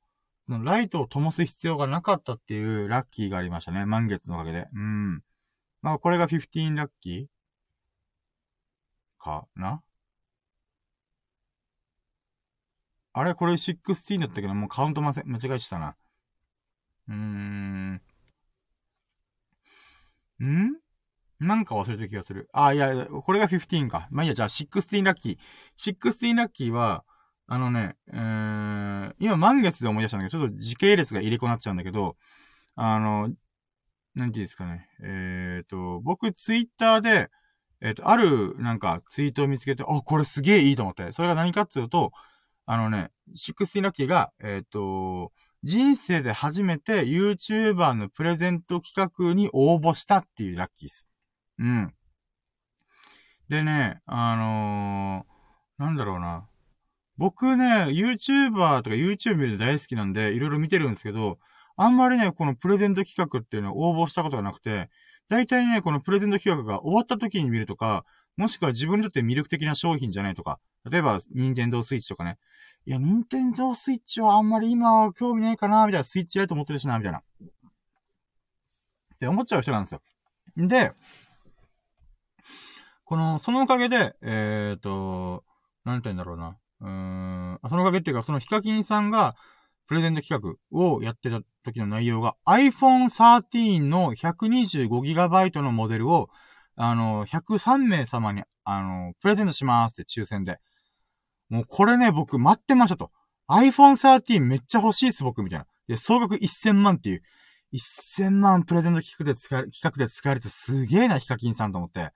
[0.51, 3.87] ー、ライトを灯す必要がなかったっていうラッキーがありましたね。
[3.87, 4.69] 満月のおかげで。
[4.75, 5.23] うん。
[5.81, 7.27] まあ、これが15ラッキー？
[9.19, 9.83] かな？
[13.15, 15.27] あれこれ16だったけど、もうカウントません。
[15.27, 15.97] 間違えしたな。
[17.09, 18.01] うーん。
[20.41, 20.77] ん？
[21.41, 22.49] なんか忘れた気がする。
[22.53, 24.09] あ、いや、これが15か。
[24.11, 25.93] まあいいや、じゃあ16ラッキー。
[25.95, 27.05] 16ラッキーは、
[27.47, 32.17] あのね、えー、今満月で思い出したんだけど、ちょっと時系列が入れ子になっちゃうんだけど、
[32.75, 33.31] あの、
[34.15, 34.89] なんていうんですかね。
[35.03, 37.31] えっ、ー、と、僕ツイッターで、
[37.83, 41.13] えっ、ー、と、あるなんかツイートを見つけて、あ、これすげえいいと思って。
[41.13, 42.13] それが何かっていうと、
[42.65, 45.33] あのね、16ラッキーが、えっ、ー、と、
[45.63, 51.09] 人生で初めて YouTuber のプレゼント企画に応募したっていうラッキーです。
[51.59, 51.95] うん。
[53.49, 56.49] でね、あのー、なんだろうな。
[57.17, 61.39] 僕ね、YouTuber とか YouTube 見るの大好きなんで、いろいろ見てるんですけど、
[61.77, 64.91] あんまりね、このプレゼント企画っていうのを応募したことがなくて、
[65.29, 68.05] 大体ね、このプレゼント企画が終わった時に見るとか、
[68.37, 70.59] もしくは自分にとって魅力的な商品じゃないとか、
[70.91, 72.39] 例えば、ニンテンドースイッチとかね。
[72.85, 77.19] いや、ニンテンドースイッチはあんまり今は興味ないかな、みたいな、スイッチライト持ってるしな、みたいな。
[77.19, 77.23] っ
[79.19, 80.03] て思っちゃう人なんですよ。
[80.57, 80.93] で、
[83.05, 85.45] この、そのおかげで、えっ、ー、と、
[85.85, 86.59] なんて言うんだろうな。
[86.81, 89.37] うーん、そのおかげっていうか、そのヒカキンさんが、
[89.87, 96.29] プレゼント企画をやってた時の内容が iPhone 13の 125GB のモデルを、
[96.77, 100.59] あの、103名様に、あの、プレゼントしますって抽選で。
[101.49, 103.11] もうこれね、僕待ってましたと。
[103.49, 105.67] iPhone 13めっちゃ欲しいっす僕みたいな。
[105.89, 107.23] で、総額1000万っていう、
[107.73, 112.11] 1000万プレゼント企画で使われ、企画で使われてすげえな、ヒカキンさんと思って。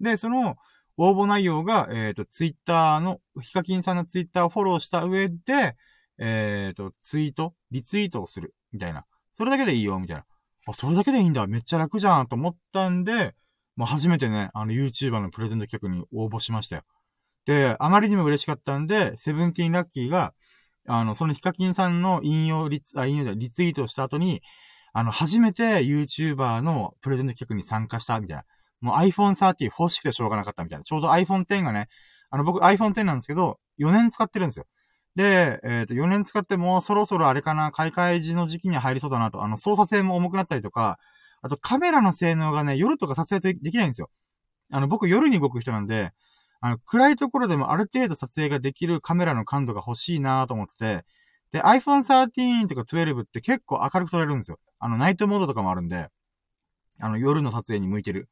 [0.00, 0.56] で、その、
[0.96, 5.76] 応募内容が、えっ、ー、と、ツイッターの、ヒカキンさんのツイッターをフォローした上で、
[6.18, 9.04] えっ、ー、と、ツイート、リツイートをする、みたいな。
[9.36, 10.24] それだけでいいよ、みたいな。
[10.66, 11.46] あ、それだけでいいんだ。
[11.46, 13.34] めっちゃ楽じゃん、と思ったんで、
[13.76, 16.82] まあ、初めてね、あの、YouTuber のプレゼント企画に応募しましたよ。
[17.46, 20.32] で、あまりにも嬉しかったんで、セブンティーンラッキーが、
[20.86, 24.42] あの、そのヒカキンさんの引用リツ、あ、引用でリツイートした後に、
[24.92, 28.44] あの、初めて YouTuber のプレゼント企画に参加した、みたいな。
[28.80, 30.84] もう iPhone 13欲しくてしょうがなかったみたいな。
[30.84, 31.88] ちょうど iPhone X がね、
[32.30, 34.66] あの、僕 iPhone X なんですけど、4年使ってるんですよ。
[35.16, 39.42] で、えっ、ー、と、4年使ってもそろそろあれかな、買い替え時の時期に入りそうだなと。
[39.42, 40.98] あの、操作性も重くなったりとか、
[41.44, 44.08] あとカメラの性能がね、夜とか撮影できないんですよ。
[44.70, 46.12] あの、僕夜に動く人なんで、
[46.62, 51.04] あの、暗いところでもある程度撮影ができるカメラの感度が欲しいなと思ってて、
[51.52, 54.58] で、iPhone 13とか12って結構明るく撮れるんですよ。
[54.78, 56.08] あの、ナイトモードとかもあるんで、
[56.98, 58.30] あの、夜の撮影に向いてる。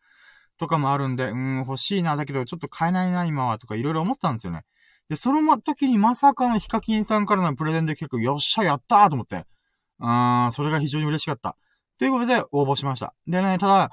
[0.56, 4.64] とかもあるんで、うん、欲しいな、だけどちょっと買えないな、今は、とかいろいろ思ったんですよね。
[5.10, 9.44] で、その時にまさかのヒカキンさんからのプレゼント企画、よっしゃ、やったーと思って。
[9.98, 11.58] うーん、それが非常に嬉しかった。
[12.02, 13.14] ということで、応募しました。
[13.28, 13.90] でね、ただ、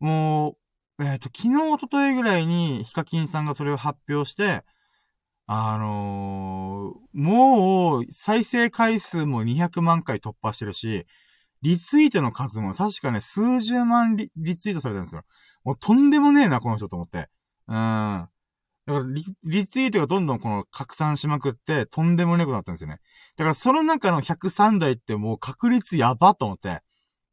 [0.00, 0.56] も
[0.98, 4.64] う、えっ、ー、と、昨日、おとといぐらいに、ヒカキンさんがそれを発表して、
[5.46, 11.06] あのー、もう、再生回数も200万回突破してるし、
[11.62, 15.22] リツイートの数も確かね、数十万リリツイートされてるんですよ。
[15.62, 17.28] もうとんでもねえな、この人と思って。
[17.68, 17.74] うん。
[17.74, 18.28] だか
[18.86, 22.98] らリ、リツイートがどんどんこの拡散しまくって、とんでもねえことになったんですよね。
[23.36, 26.82] だからその中の103台ってもう確率やばと思って。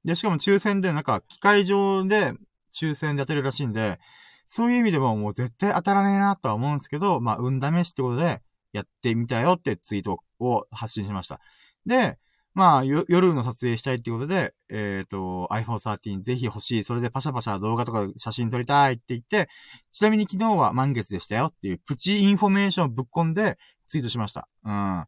[0.06, 2.34] で、しかも抽選でなんか機械上で
[2.74, 4.00] 抽選で当てるらしいんで、
[4.47, 8.41] そういう意味でももう絶対当たらねえなとは思うんですけど、まあ、運試しってことで
[8.74, 11.39] やってみたよってツイートを発信しました。
[11.86, 12.18] で、
[12.56, 16.84] まあ、夜の撮影したいってことで、えっ、ー、と、iPhone 13ぜひ欲しい。
[16.84, 19.50] それでパシャパシャ動画とか写真撮りたいって言って、
[19.91, 24.50] ちなみに昨日は満月でしたよっていうプチインフォメーションをぶっ込んでツイートしました。
[24.66, 25.06] うん。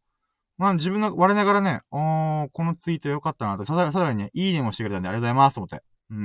[0.61, 5.81] まあ自分の我ながらね、おー、このツイート良かったなと、さらさらにね、いいねもしてくれたんでありがとうございますと思って。
[6.11, 6.15] う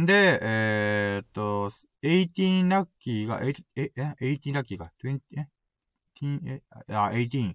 [0.00, 0.06] ん。
[0.06, 1.70] で、えー、っと、
[2.02, 5.46] 18ラッキーが、え、え、え18ラッキーが、20、え、
[6.54, 7.54] え、あ、18。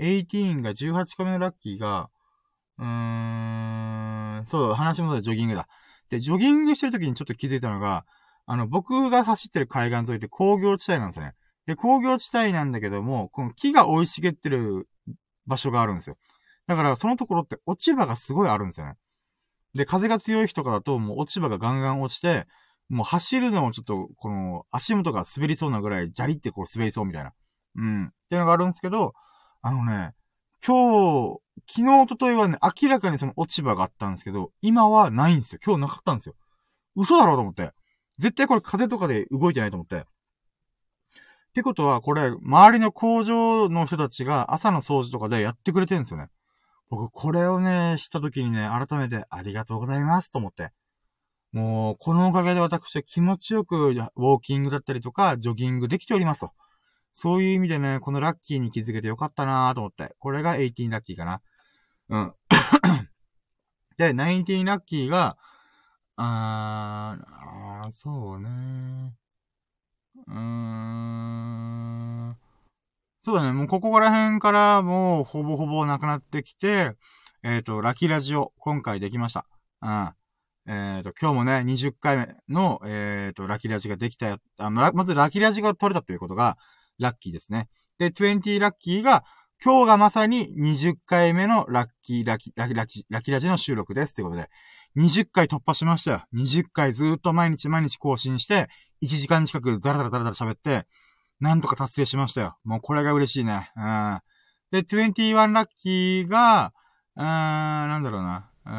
[0.00, 2.10] 18が18個目のラッキーが、
[2.78, 2.86] うー
[4.42, 5.68] ん、そう、話戻るジョギングだ。
[6.10, 8.06] で、ジョギングしてる時にちょっと気づいたのが、
[8.44, 11.36] あの、僕が走ってる海岸沿いって工業地帯なんですよね。
[11.66, 14.88] で、工業地帯なんだけども、この木が生い茂ってる
[15.46, 16.16] 場所があるんですよ。
[16.66, 18.94] だからそのところって落ち葉がすごいあるんですよね。
[19.74, 22.46] で、風が強い日とかだともう落ち葉がガンガン落ちて、
[22.88, 27.32] もう走るのもちょっと、この足元が滑りそうなぐらい、ジャリってこう滑りそうみたいな。
[27.76, 28.06] うん。
[28.06, 29.12] っていうのがあるんですけど、
[29.62, 30.14] あのね、
[30.64, 35.60] 今日、昨日、おとといはね、明らかにその落ち葉があったんですけど、今はないんですよ。
[35.64, 36.34] 今日なかったんですよ。
[36.94, 37.72] 嘘だろうと思って。
[38.18, 40.06] 絶対これ風とかで動いてないと思って。
[41.56, 46.28] ってことは、これ、周りの工場の人たちが朝の掃除とかでやってくれてるんですよね。
[46.90, 50.72] 僕、これをね、知った時にね、改めてありがとうございますと思って。
[51.52, 56.52] もう、このおかげで私は気持ちよく、ウォーキングだったりとか、ジョギングできておりますと。
[57.14, 60.14] そういう意味でね、このラッキーに気づけてよかったなと思って。
[60.18, 61.40] これが18ラッキーかな。
[62.10, 62.34] うん。
[63.96, 65.38] で、19ラッキーが、
[66.16, 69.14] あー、あーそうね
[70.26, 72.36] うーん。
[73.22, 76.92] そうだね、もうここら辺からもうほぼほぼなくなってきて、
[77.42, 79.46] えっ、ー、と、ラキラジオ、今回できました。
[79.82, 80.12] うん。
[80.68, 84.38] えっ、ー、と、今日もね、20回目の、えっ、ー、と、ラキラジができたよ。
[84.58, 86.56] あまずラキラジが取れたということが、
[86.98, 87.68] ラッキーですね。
[87.98, 89.24] で、20ラッキーが、
[89.64, 94.14] 今日がまさに20回目のラッキーラキ、ラキ、ラキ、ラキラジの収録です。
[94.14, 94.48] ということで、
[94.96, 96.24] 20回突破しましたよ。
[96.34, 98.68] 20回ずっと毎日毎日更新して、
[99.02, 100.86] 1時間近くダラダラダラダラ喋って、
[101.40, 102.56] なんとか達成しましたよ。
[102.64, 103.70] もうこれが嬉しいね。
[103.76, 104.20] うん。
[104.70, 106.72] で、21ラッキーが、
[107.16, 108.50] うーん、なんだろうな。
[108.64, 108.72] うん、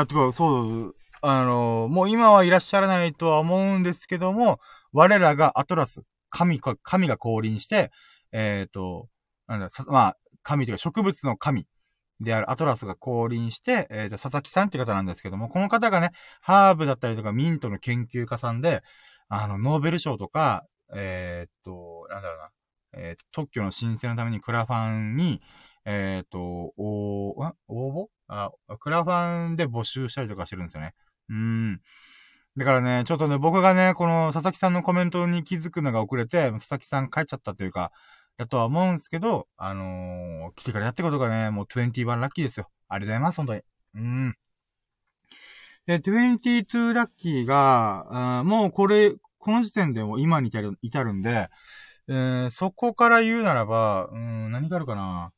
[0.00, 4.58] あ、とか、そう、あの、もう今はいらっしゃらないとは思うんですけども、
[4.92, 7.90] 我らがアトラス、神か、神が降臨して、
[8.32, 9.08] えっ、ー、と、
[9.46, 11.66] なんだ、まあ、神というか植物の神
[12.20, 18.82] であるアトラスが降臨して、えっ、ー、と、佐々木さんって方なんですけども、この方がね、ハーブだったりとかミントの研究家さんで、
[19.30, 22.50] あの、ノーベル賞とか、えっ、と、なんだろうな、
[22.92, 25.40] えっ、と、特許の申請のためにクラファンに、
[25.84, 26.40] えっ、と、
[26.76, 28.06] お応募？
[28.26, 30.94] あ、クラファンで募集したりとかしてるんですよね。
[31.28, 31.80] うん。
[32.56, 37.92] だからね、ちょっとね、僕がね、この佐々木さんのコメントに気づくのが遅れて、佐々木さん帰っちゃったというか、
[38.36, 42.68] だとは思うんですけど、あのー、来てからやってことがね、もう21ラッキーですよ。
[42.88, 43.62] ありがとうございます、本当に。
[43.94, 44.36] うん。
[45.90, 51.48] で、22ラッキーが、もうこれ、この時点でも今に至る、至るんで、
[52.06, 55.32] えー、そこから言うならば、うん、何があるかな。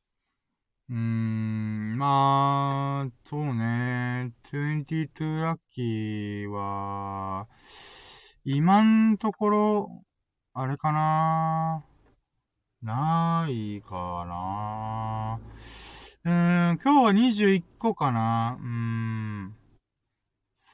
[0.90, 4.34] うーん、まあ、そうね。
[4.52, 7.48] 22ラッキーは、
[8.44, 10.02] 今んところ、
[10.52, 11.82] あれかな
[12.82, 15.40] ないかな
[16.24, 19.61] うーん、今日は21個かなうん。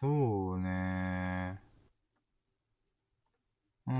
[0.01, 0.07] そ
[0.55, 1.59] うね。
[3.89, 3.97] うーん。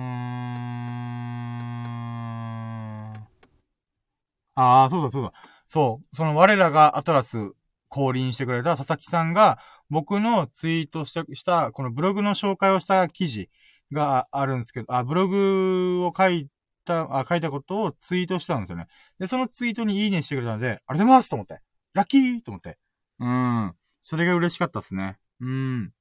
[4.55, 5.33] ああ、そうだそうだ。
[5.69, 7.53] そう、その我らがアトラス
[7.89, 9.59] 降臨してくれた佐々木さんが、
[9.91, 11.13] 僕のツイートし
[11.45, 13.51] た、このブログの紹介をした記事
[13.93, 16.49] があるんですけど、あ、ブログを書い
[16.85, 18.87] た、あ、書いたことをツイートしたんですよね。
[19.19, 21.61] で、そのツイートにいいねしてくれたので、ありがとうございますと思って。
[21.95, 22.79] ラッキーと思って。
[23.19, 23.75] うん。
[24.03, 25.19] それが嬉しかったっすね。
[25.41, 25.93] うん。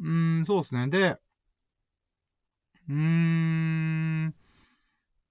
[0.00, 0.88] うん、そうですね。
[0.88, 1.18] で、
[2.88, 4.34] うーん。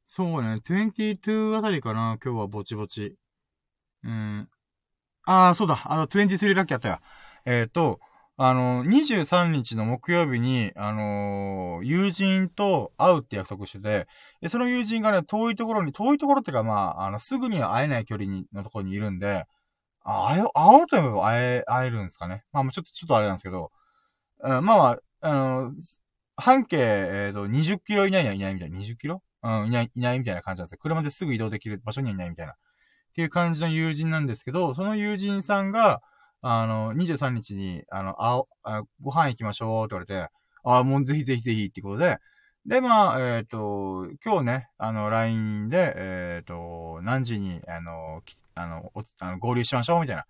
[0.07, 0.61] そうね。
[0.63, 2.17] 22あたりかな。
[2.23, 3.15] 今日はぼちぼち。
[4.03, 4.49] うん。
[5.25, 5.81] ああ、そうだ。
[5.85, 6.99] あの、23ラッキーあったよ。
[7.45, 7.99] えっ、ー、と、
[8.37, 14.07] あの、23日の木曜日に、あのー、友人と会うって約束してて、
[14.41, 19.45] で、その友人がね、遠いところに、遠いところっていうか、まあ、あの、すぐには会えない距離に、のところにいるんで、
[20.07, 22.45] あ、会おう、会おうと思えば会え、会えるんですかね。
[22.53, 23.71] まあ、ちょっと、ちょっとあれなんですけど、
[24.41, 25.73] うん、まあまあ、あの、
[26.37, 29.21] 半径、えっ、ー、と、20キロ以内にはいないみたいな、20キロ？
[29.43, 30.77] うん、いない、いないみたいな感じなんですよ。
[30.81, 32.53] 車ですぐ移動できる場所にはいないみたいな。
[32.53, 32.55] っ
[33.15, 36.01] ていう感じの友人なんですけど、その友人さんが、
[36.41, 40.31] あの、23日に、あの、あ、あご飯行きましょうって言われて、
[40.63, 42.19] あ、もうぜひぜひぜひってことで、
[42.65, 48.21] で、まあ、えっ、ー、と、今日ね、あの、LINE で、えっ、ー、と、何時に、あの、
[48.57, 50.23] あの、おあの合流しましょうみたいな。
[50.23, 50.25] っ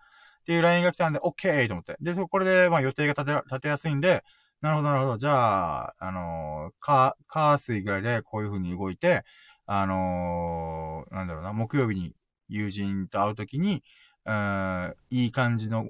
[0.45, 1.67] ていう LINE が来たんで、OK!
[1.67, 1.97] と思って。
[1.99, 4.23] で、そこれで、まあ予定が立て、立てやすいんで、
[4.61, 5.17] なるほど、なるほど。
[5.17, 9.23] じゃあ、あの、か、火水ぐらいでこういう風に動いて、
[9.65, 12.13] あのー、なんだろうな、木曜日に
[12.47, 13.83] 友人と会うときに、
[14.25, 15.89] うん、いい感じの、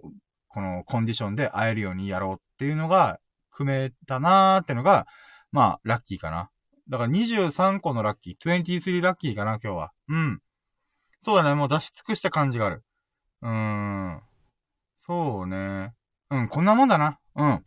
[0.50, 3.20] このコンディションで会えるようにやろうっていうのが、
[3.52, 5.08] 組めたなーってのが、
[5.52, 6.50] まあ、ラッキーかな。
[6.90, 9.92] だから23個のラッキー、23ラッキーかな、今日は。
[10.10, 10.42] うん。
[11.22, 12.84] そうだね、もう出し尽くした感じがある。
[13.42, 14.22] うーん。
[14.98, 15.94] そうね。
[16.30, 17.20] うん、こんなもんだな。
[17.36, 17.66] うん。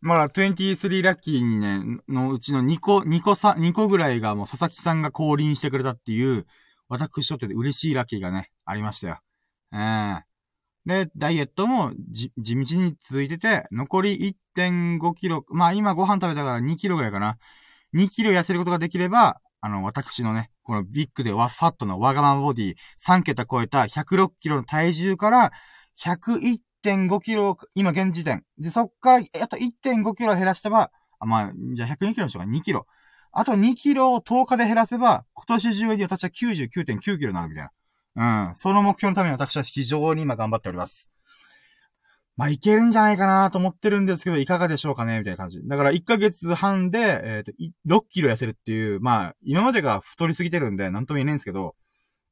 [0.00, 6.46] まあ、23ラッキーにね、のうちの2個、2個さ、2個ぐらいがもう佐々木さんが降臨してくれたっていう、
[6.88, 9.20] 私とって嬉しいラッキーがね、ありましたよ。
[9.72, 10.22] ええー、
[11.06, 17.38] で、ダイエットもじ、地道に続いてて、残り1.5キロ、まあ今ご飯食べたから2キロぐらいかな。
[17.94, 25.52] 2キロ痩せることができれば、あの、私のね、このビッグでワッファットのワガママボディ、3桁超えた106キロの体重から、
[25.98, 28.44] 101.5キロ、今現時点。
[28.58, 32.86] で、そっから、あと1.5キロ減らしたば、あ、まあ、じゃあ102キロの人が2キロ。
[33.32, 37.68] あと2キロを10日で減らせば、今年中に私は99.9キロになるみたい
[38.16, 38.48] な。
[38.48, 38.56] うん。
[38.56, 41.13] その目標のために私は非常に今頑張っております。
[42.36, 45.60] まあ、いけるんじゃないかなと思ってるんですけど、いかがでしょうかねみたいな感じ。
[45.64, 51.76] だから、1ヶ月半で、えっ、ー、と、6キロ痩せるっていう、まあ、今までが太りすぎてるんで、なんとも言えないんですけど、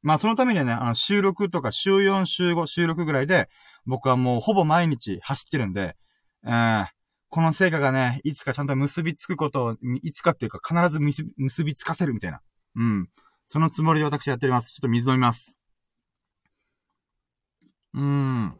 [0.03, 3.49] まあ、そのためにはね、あの、収録とか、週4、週5、収録ぐらいで、
[3.87, 5.97] 僕はもうほぼ毎日走ってるんで、
[6.45, 6.87] えー、
[7.29, 10.99] この成果がね、いつかちゃんと結びつくことを、いつかっていうか必ず
[11.37, 12.41] 結びつかせるみたいな。
[12.77, 13.09] うん。
[13.47, 14.73] そのつもりで私やっております。
[14.73, 15.61] ちょっと水飲みます。
[17.95, 18.59] うーん。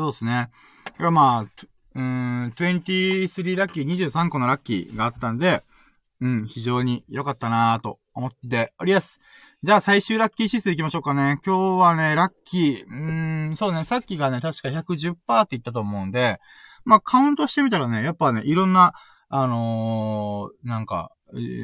[0.00, 0.50] そうですね。
[0.86, 5.62] だからまあ、うん、23ラッキー、23個のラッキーがあったんで、
[6.22, 9.20] うん、非常に良かったなぁと思っております。
[9.62, 11.38] じゃあ最終ラッキー指数行きましょうかね。
[11.44, 16.38] 今日はね、ラッキー、うーん、そうね、さっきがね、確か110%って言ったと思うんで、
[16.86, 18.94] まあカウントしてみたらね、やっぱね、いろんな、
[19.28, 21.10] あのー、なんか、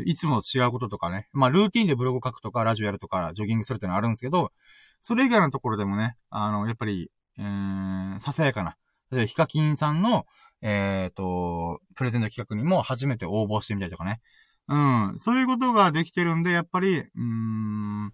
[0.05, 1.29] いつも違うこととかね。
[1.33, 4.53] まあ、ルーティンでブログ書くとか、ラジオやるとか、ジョギングするってのはあるんですけど、
[5.01, 8.77] それ以外のところでもね、あの、やっぱり、えーん、ささやかな。
[9.11, 10.27] 例えば、ヒカキンさんの、
[10.63, 14.21] えっ、ー、と、プレゼント企画にも初めて応募してみたりとかね。
[14.69, 15.15] うん。
[15.19, 18.13] そういうことができてるんで、やっぱり、うーん、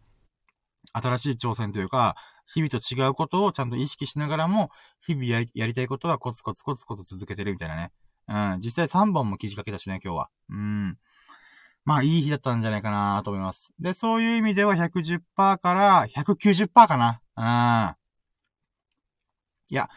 [0.92, 2.16] 新しい挑戦というか、
[2.46, 4.70] 日々と違うことをちゃんと意識しながらも、
[5.00, 7.92] 日々やりやりたいことはコツコツコツコツ続けてるみたいなね。
[8.28, 8.60] うん。
[8.60, 10.28] 実際3本も記事書けたしね、今日は。
[10.50, 10.98] うん。
[11.84, 13.72] まあ、いい日だったんじゃないかなと思います。
[13.80, 15.20] で、そういう意味では110%
[15.58, 17.20] から190%かな。
[17.36, 18.01] うん。
[19.72, 19.88] いや、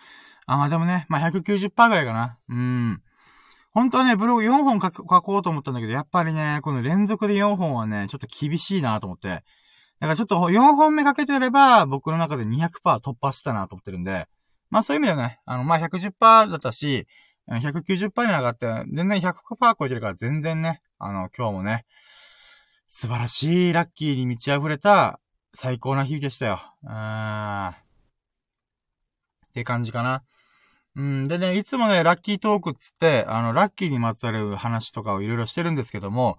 [0.46, 2.38] あ、まあでもね、まあ190%ぐらいかな。
[2.48, 3.02] うん。
[3.74, 9.28] 本当はね、ブログ4本書こうと思ったんだけど、やっぱりね、この連続で4本はね、ちょっと厳しいなと思って。
[9.28, 9.44] だか
[10.08, 12.70] らちょっと4本目かけてれば、僕の中で200%
[13.02, 14.28] 突破したなと思ってるんで、
[14.70, 17.06] まあそういう意味ではね、あの、まあ110%だったし、
[17.50, 21.86] 190%に上がって、全然100%超えてるから全然ね、あの、今日もね、
[22.88, 25.20] 素晴らしいラッキーに満ち溢れた
[25.54, 26.62] 最高な日々でしたよ。
[26.84, 27.85] うーん。
[29.56, 30.22] って感じかな。
[30.98, 31.28] うん。
[31.30, 36.38] でね、いつもね、ラッキートークっつって、あの、ラッキーにまつわる話とかをいろいろしてるんですけども、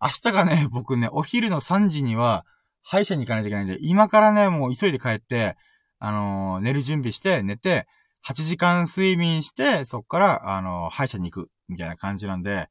[0.00, 2.46] 明日がね、 僕ね、お昼の3時には、
[2.82, 5.56] 歯医者に行かないといけないんで、今からね、もう急いで帰って、
[5.98, 7.86] あのー、寝る準備して、寝て、
[8.26, 12.68] 8時間睡眠して、そっから、あのー、歯医者に行く、みたいな感じなんで、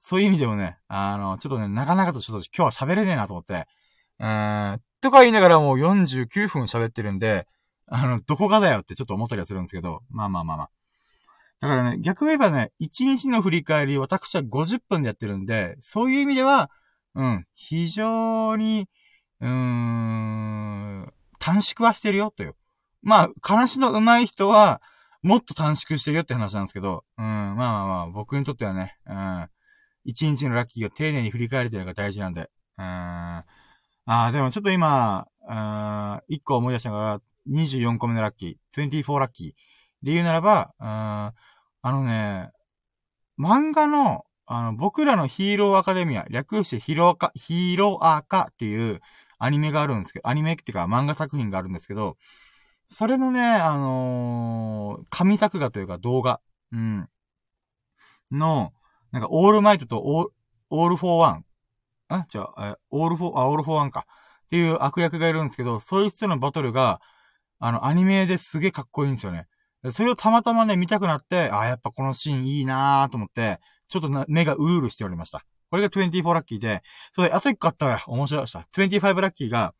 [0.00, 3.66] そういう意味でもね、あのー、ちょっとね、なかなかとちょっと今日は喋れねえなと思って、
[4.20, 7.46] えーん、とか言いながらもう49分喋ってるんで、
[7.86, 10.70] あの、どこがだよってちょっと思ったりはするんですけど、まあまあまあまあ。
[11.60, 16.70] だからね、逆を言えばね、1日の振り返り、私は50分でやってるんで、そういう意味では、
[17.14, 18.88] うん、非常に、
[19.40, 22.54] うーん、短縮はしてるよ、という。
[23.02, 24.80] まあ、話の上手い人は、
[25.22, 29.48] もっと短縮してるよって話なんですけど、うん、まあまあまあ、僕にとってはね、うん、
[30.04, 33.44] 一日のラッキーを丁寧に振り返るというのが大事なんで、うん、あ
[34.06, 39.48] あ、でもちょっと今、うん一個思い出したのが、24個目のラッキー、24ラッキー。
[40.04, 41.32] で言うならば、あ
[41.82, 42.50] のね、
[43.38, 49.00] 漫画の、あの、僕らのヒーローアカデミア、略してヒーローアカ、ヒーローアカっていう
[49.38, 52.16] アニメがあるんですけど、アニメっていうか漫画作品があるんですけど、
[52.88, 56.40] それのね、あのー、神作画というか動画、
[56.70, 57.08] うん、
[58.30, 58.72] の、
[59.12, 60.32] なんか、オールマイトとオール、
[60.70, 61.44] オールフォーワン。
[62.08, 64.06] あ、じゃあ、オールフォー、あ、オールフォーワンか。
[64.46, 67.00] っていう悪役がいるんですけど、そいつのバトルが、
[67.66, 69.46] あの、アニメですげえかっこいいんですよね。
[69.90, 73.58] それをたまたまね、見たくなって、あ、やっぱこのシーンいいなーと思って、
[73.88, 75.46] ちょっと目がうるうるしておりました。
[75.70, 77.98] これが24ラッキーで、それ、あと一個あったわよ。
[78.06, 78.68] 面白いした。
[78.76, 79.72] 25ラッキーが、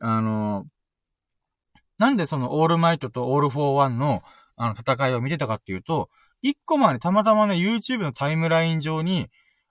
[0.00, 4.20] あのー、なんでそのオールマイトとオールフォーワンの、
[4.56, 6.10] あの、戦いを見てたかっていうと、
[6.42, 9.28] 一個前にたまたまね、YouTube のタイムライン上に、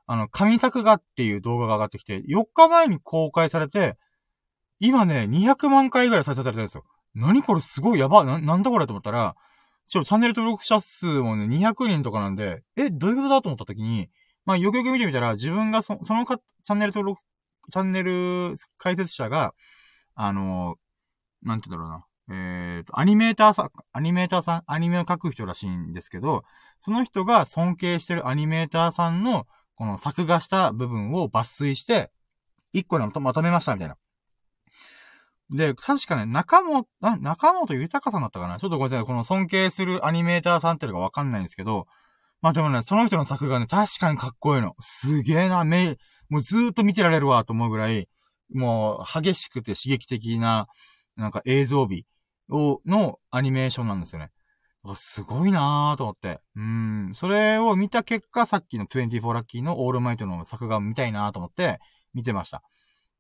[0.07, 3.97] あの、神作画っていう動画が上がってきて、4日前に公開されて、
[4.79, 6.85] 今ね、200万回ぐらい再生されてるんですよ。
[7.16, 9.36] 何これすごいやばな、なんだこれと思ったら、
[9.88, 14.09] ちょ、チャンネル登録者数もね、200人とかなんで、え、どういうことだと思った時に、
[14.45, 17.22] まあ、よくよく見てみたら、自分がそそのか、チャンネル登録、
[17.72, 19.53] チャンネル解説者が、
[20.16, 22.05] あのー、なんて言うんだろうな。
[22.30, 26.43] えっ、ー、と、アニメーターさん、アニメーターさん、アニメを描く人らしいんですけど、
[26.80, 32.11] その人が尊敬してるアニメーターさんの、この作画した部分を抜粋して、
[32.72, 33.97] 一個にまとめましたみたいな。
[35.53, 38.57] で、確かね、中本、あ、中本豊さんだったかな？
[38.57, 39.05] ちょっとごめんなさい。
[39.05, 41.85] この尊敬するアニメーターさんっていうのがわかんないんですけど、
[42.41, 44.73] まあでもね、その人の作画ね、確かにかっこいいの。
[44.79, 45.97] すげえな、目、
[46.27, 48.09] もうずーっと見てられるわと思うぐらい、
[48.53, 50.67] もう激しくて刺激的な、
[51.15, 52.05] なんか映像美
[52.49, 54.31] を、のアニメーションなんですよね。
[54.95, 56.41] すごいなーと思って。
[56.55, 57.11] うん。
[57.15, 61.79] それを見た結果、さっきの24ラッキーのオールマイトの作画を見たいなーと思って
[62.13, 62.63] 見てました。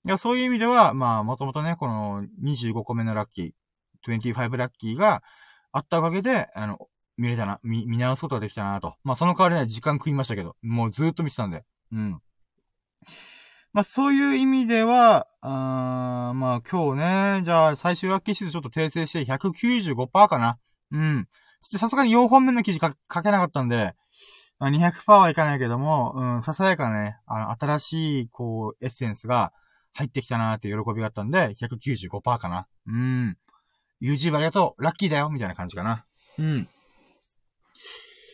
[0.05, 5.23] いや、そういう意味では、まあ、もともとね、この25個目のラッキー、25ラッキーが
[5.71, 8.95] あったおかげで、あの、見れたな、見、見直すことができたなと。
[9.03, 11.63] まあ、その代わりね、時間食いましたけど、もうずっと見てたんで。
[11.91, 12.21] うん。
[13.71, 20.59] まあ、そういう意味では、あまあ、今日ね、じゃあ、最終ラッキーシーズンちょっと訂正して195%かな。
[20.91, 21.27] うん。
[21.61, 22.89] そしてさすがに4本目の記事書
[23.21, 23.95] けなかったんで、
[24.59, 29.53] まあ、200%はいかないけども、うん、ささやかね、あの、新しい、こう、エッセンスが、
[29.93, 32.67] 入ってきたなーって喜びがあったんで、195%かな。
[32.87, 33.37] うん。
[34.01, 36.05] YouTube ありがとうラッキーだよみたいな感じかな。
[36.39, 36.67] うん。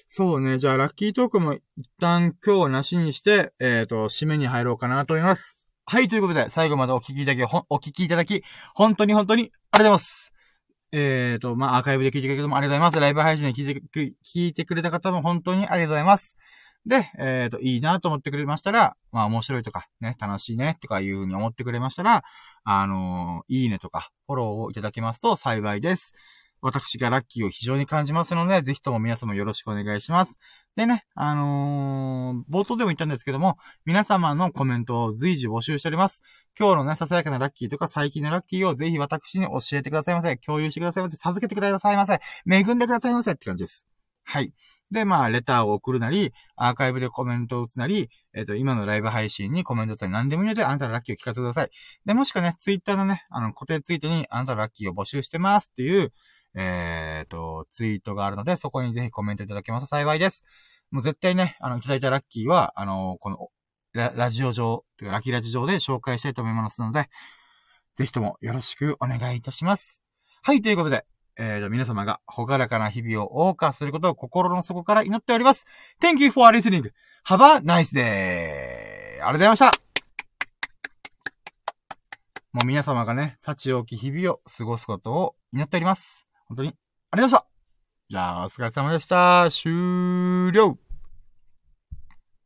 [0.10, 0.58] そうね。
[0.58, 1.64] じゃあ、ラッキートークも一
[2.00, 5.60] 旦今日なしにして、えっ、ー、と、締めに入ろうかなと思います。
[5.86, 8.44] はい、ということで、最後までお聞きいただき、お聞きいただき、
[8.74, 10.34] 本当に本当にありがとうございます。
[10.92, 13.00] えっ、ー、と、まあ、アーカイブで聞いてくれた方もありがとうございます。
[13.00, 16.36] ライブ配信で聞いてく、聞いてくれた方も本当にありがとうございます。
[16.86, 22.24] で、えっ、ー、と、いいなと思ってくれましたら、まあ面白いとか、ね、楽しいね、とかいうふうに思ってくれましたら、
[22.64, 26.14] あのー、いいねとか、フォローをいただけますと幸いです。
[26.62, 30.38] 私がラッキーを非常に感じますので、ぜひとも皆様よろしくお願いします。
[30.76, 36.22] でね、あのー、冒頭でも言ったんですけども、皆様のコメントを随時募集しております。
[36.58, 40.38] 今日のね、ささやかなラッキーとか最近のラッキーをぜひ私に教えてくださいませ。
[40.38, 41.18] 共有してくださいませ。
[41.18, 42.20] 授けてくださいませ。
[42.50, 43.86] 恵んでくださいませって感じです。
[44.24, 44.54] はい。
[44.92, 51.70] で、まあ、レターを送るなり、アーカイブでコメントを打つなり、えっ、ー、と、今のライブ配信にコメント打ったり何でもいいので、あなたのラッキーを聞かせてください。
[52.06, 56.12] で、もしくはね、ツイッターのね、あの、固定ツイートに、あなたのラッキーを募集してますっていう、
[56.56, 60.44] えっ、ー、と、ツイートがあるので、そこにぜひコメントいただけますと幸いです。
[60.90, 63.50] もう絶対ね、あの、いただいたラッキーは、あの、この、
[63.94, 67.10] ララジオ上、というかラッキーラジ上で紹介したいと思いますので、
[67.96, 70.02] ぜひともよろしくお願いいたします。
[70.42, 71.06] はい、ということで、
[71.42, 75.66] えー、皆様がほがらかな日々を謳歌することを心の底から祈っております。
[76.02, 76.92] Thank you for listening.
[77.26, 79.14] Have a nice day.
[79.16, 79.74] ありがとうございました。
[82.52, 86.28] もう皆様がね、幸多き日々を過ごすことを祈っております。
[86.48, 86.74] 本当に
[87.12, 87.48] ありがとうございました。
[88.10, 89.48] じゃあ、お疲れ様でした。
[89.50, 90.89] 終了。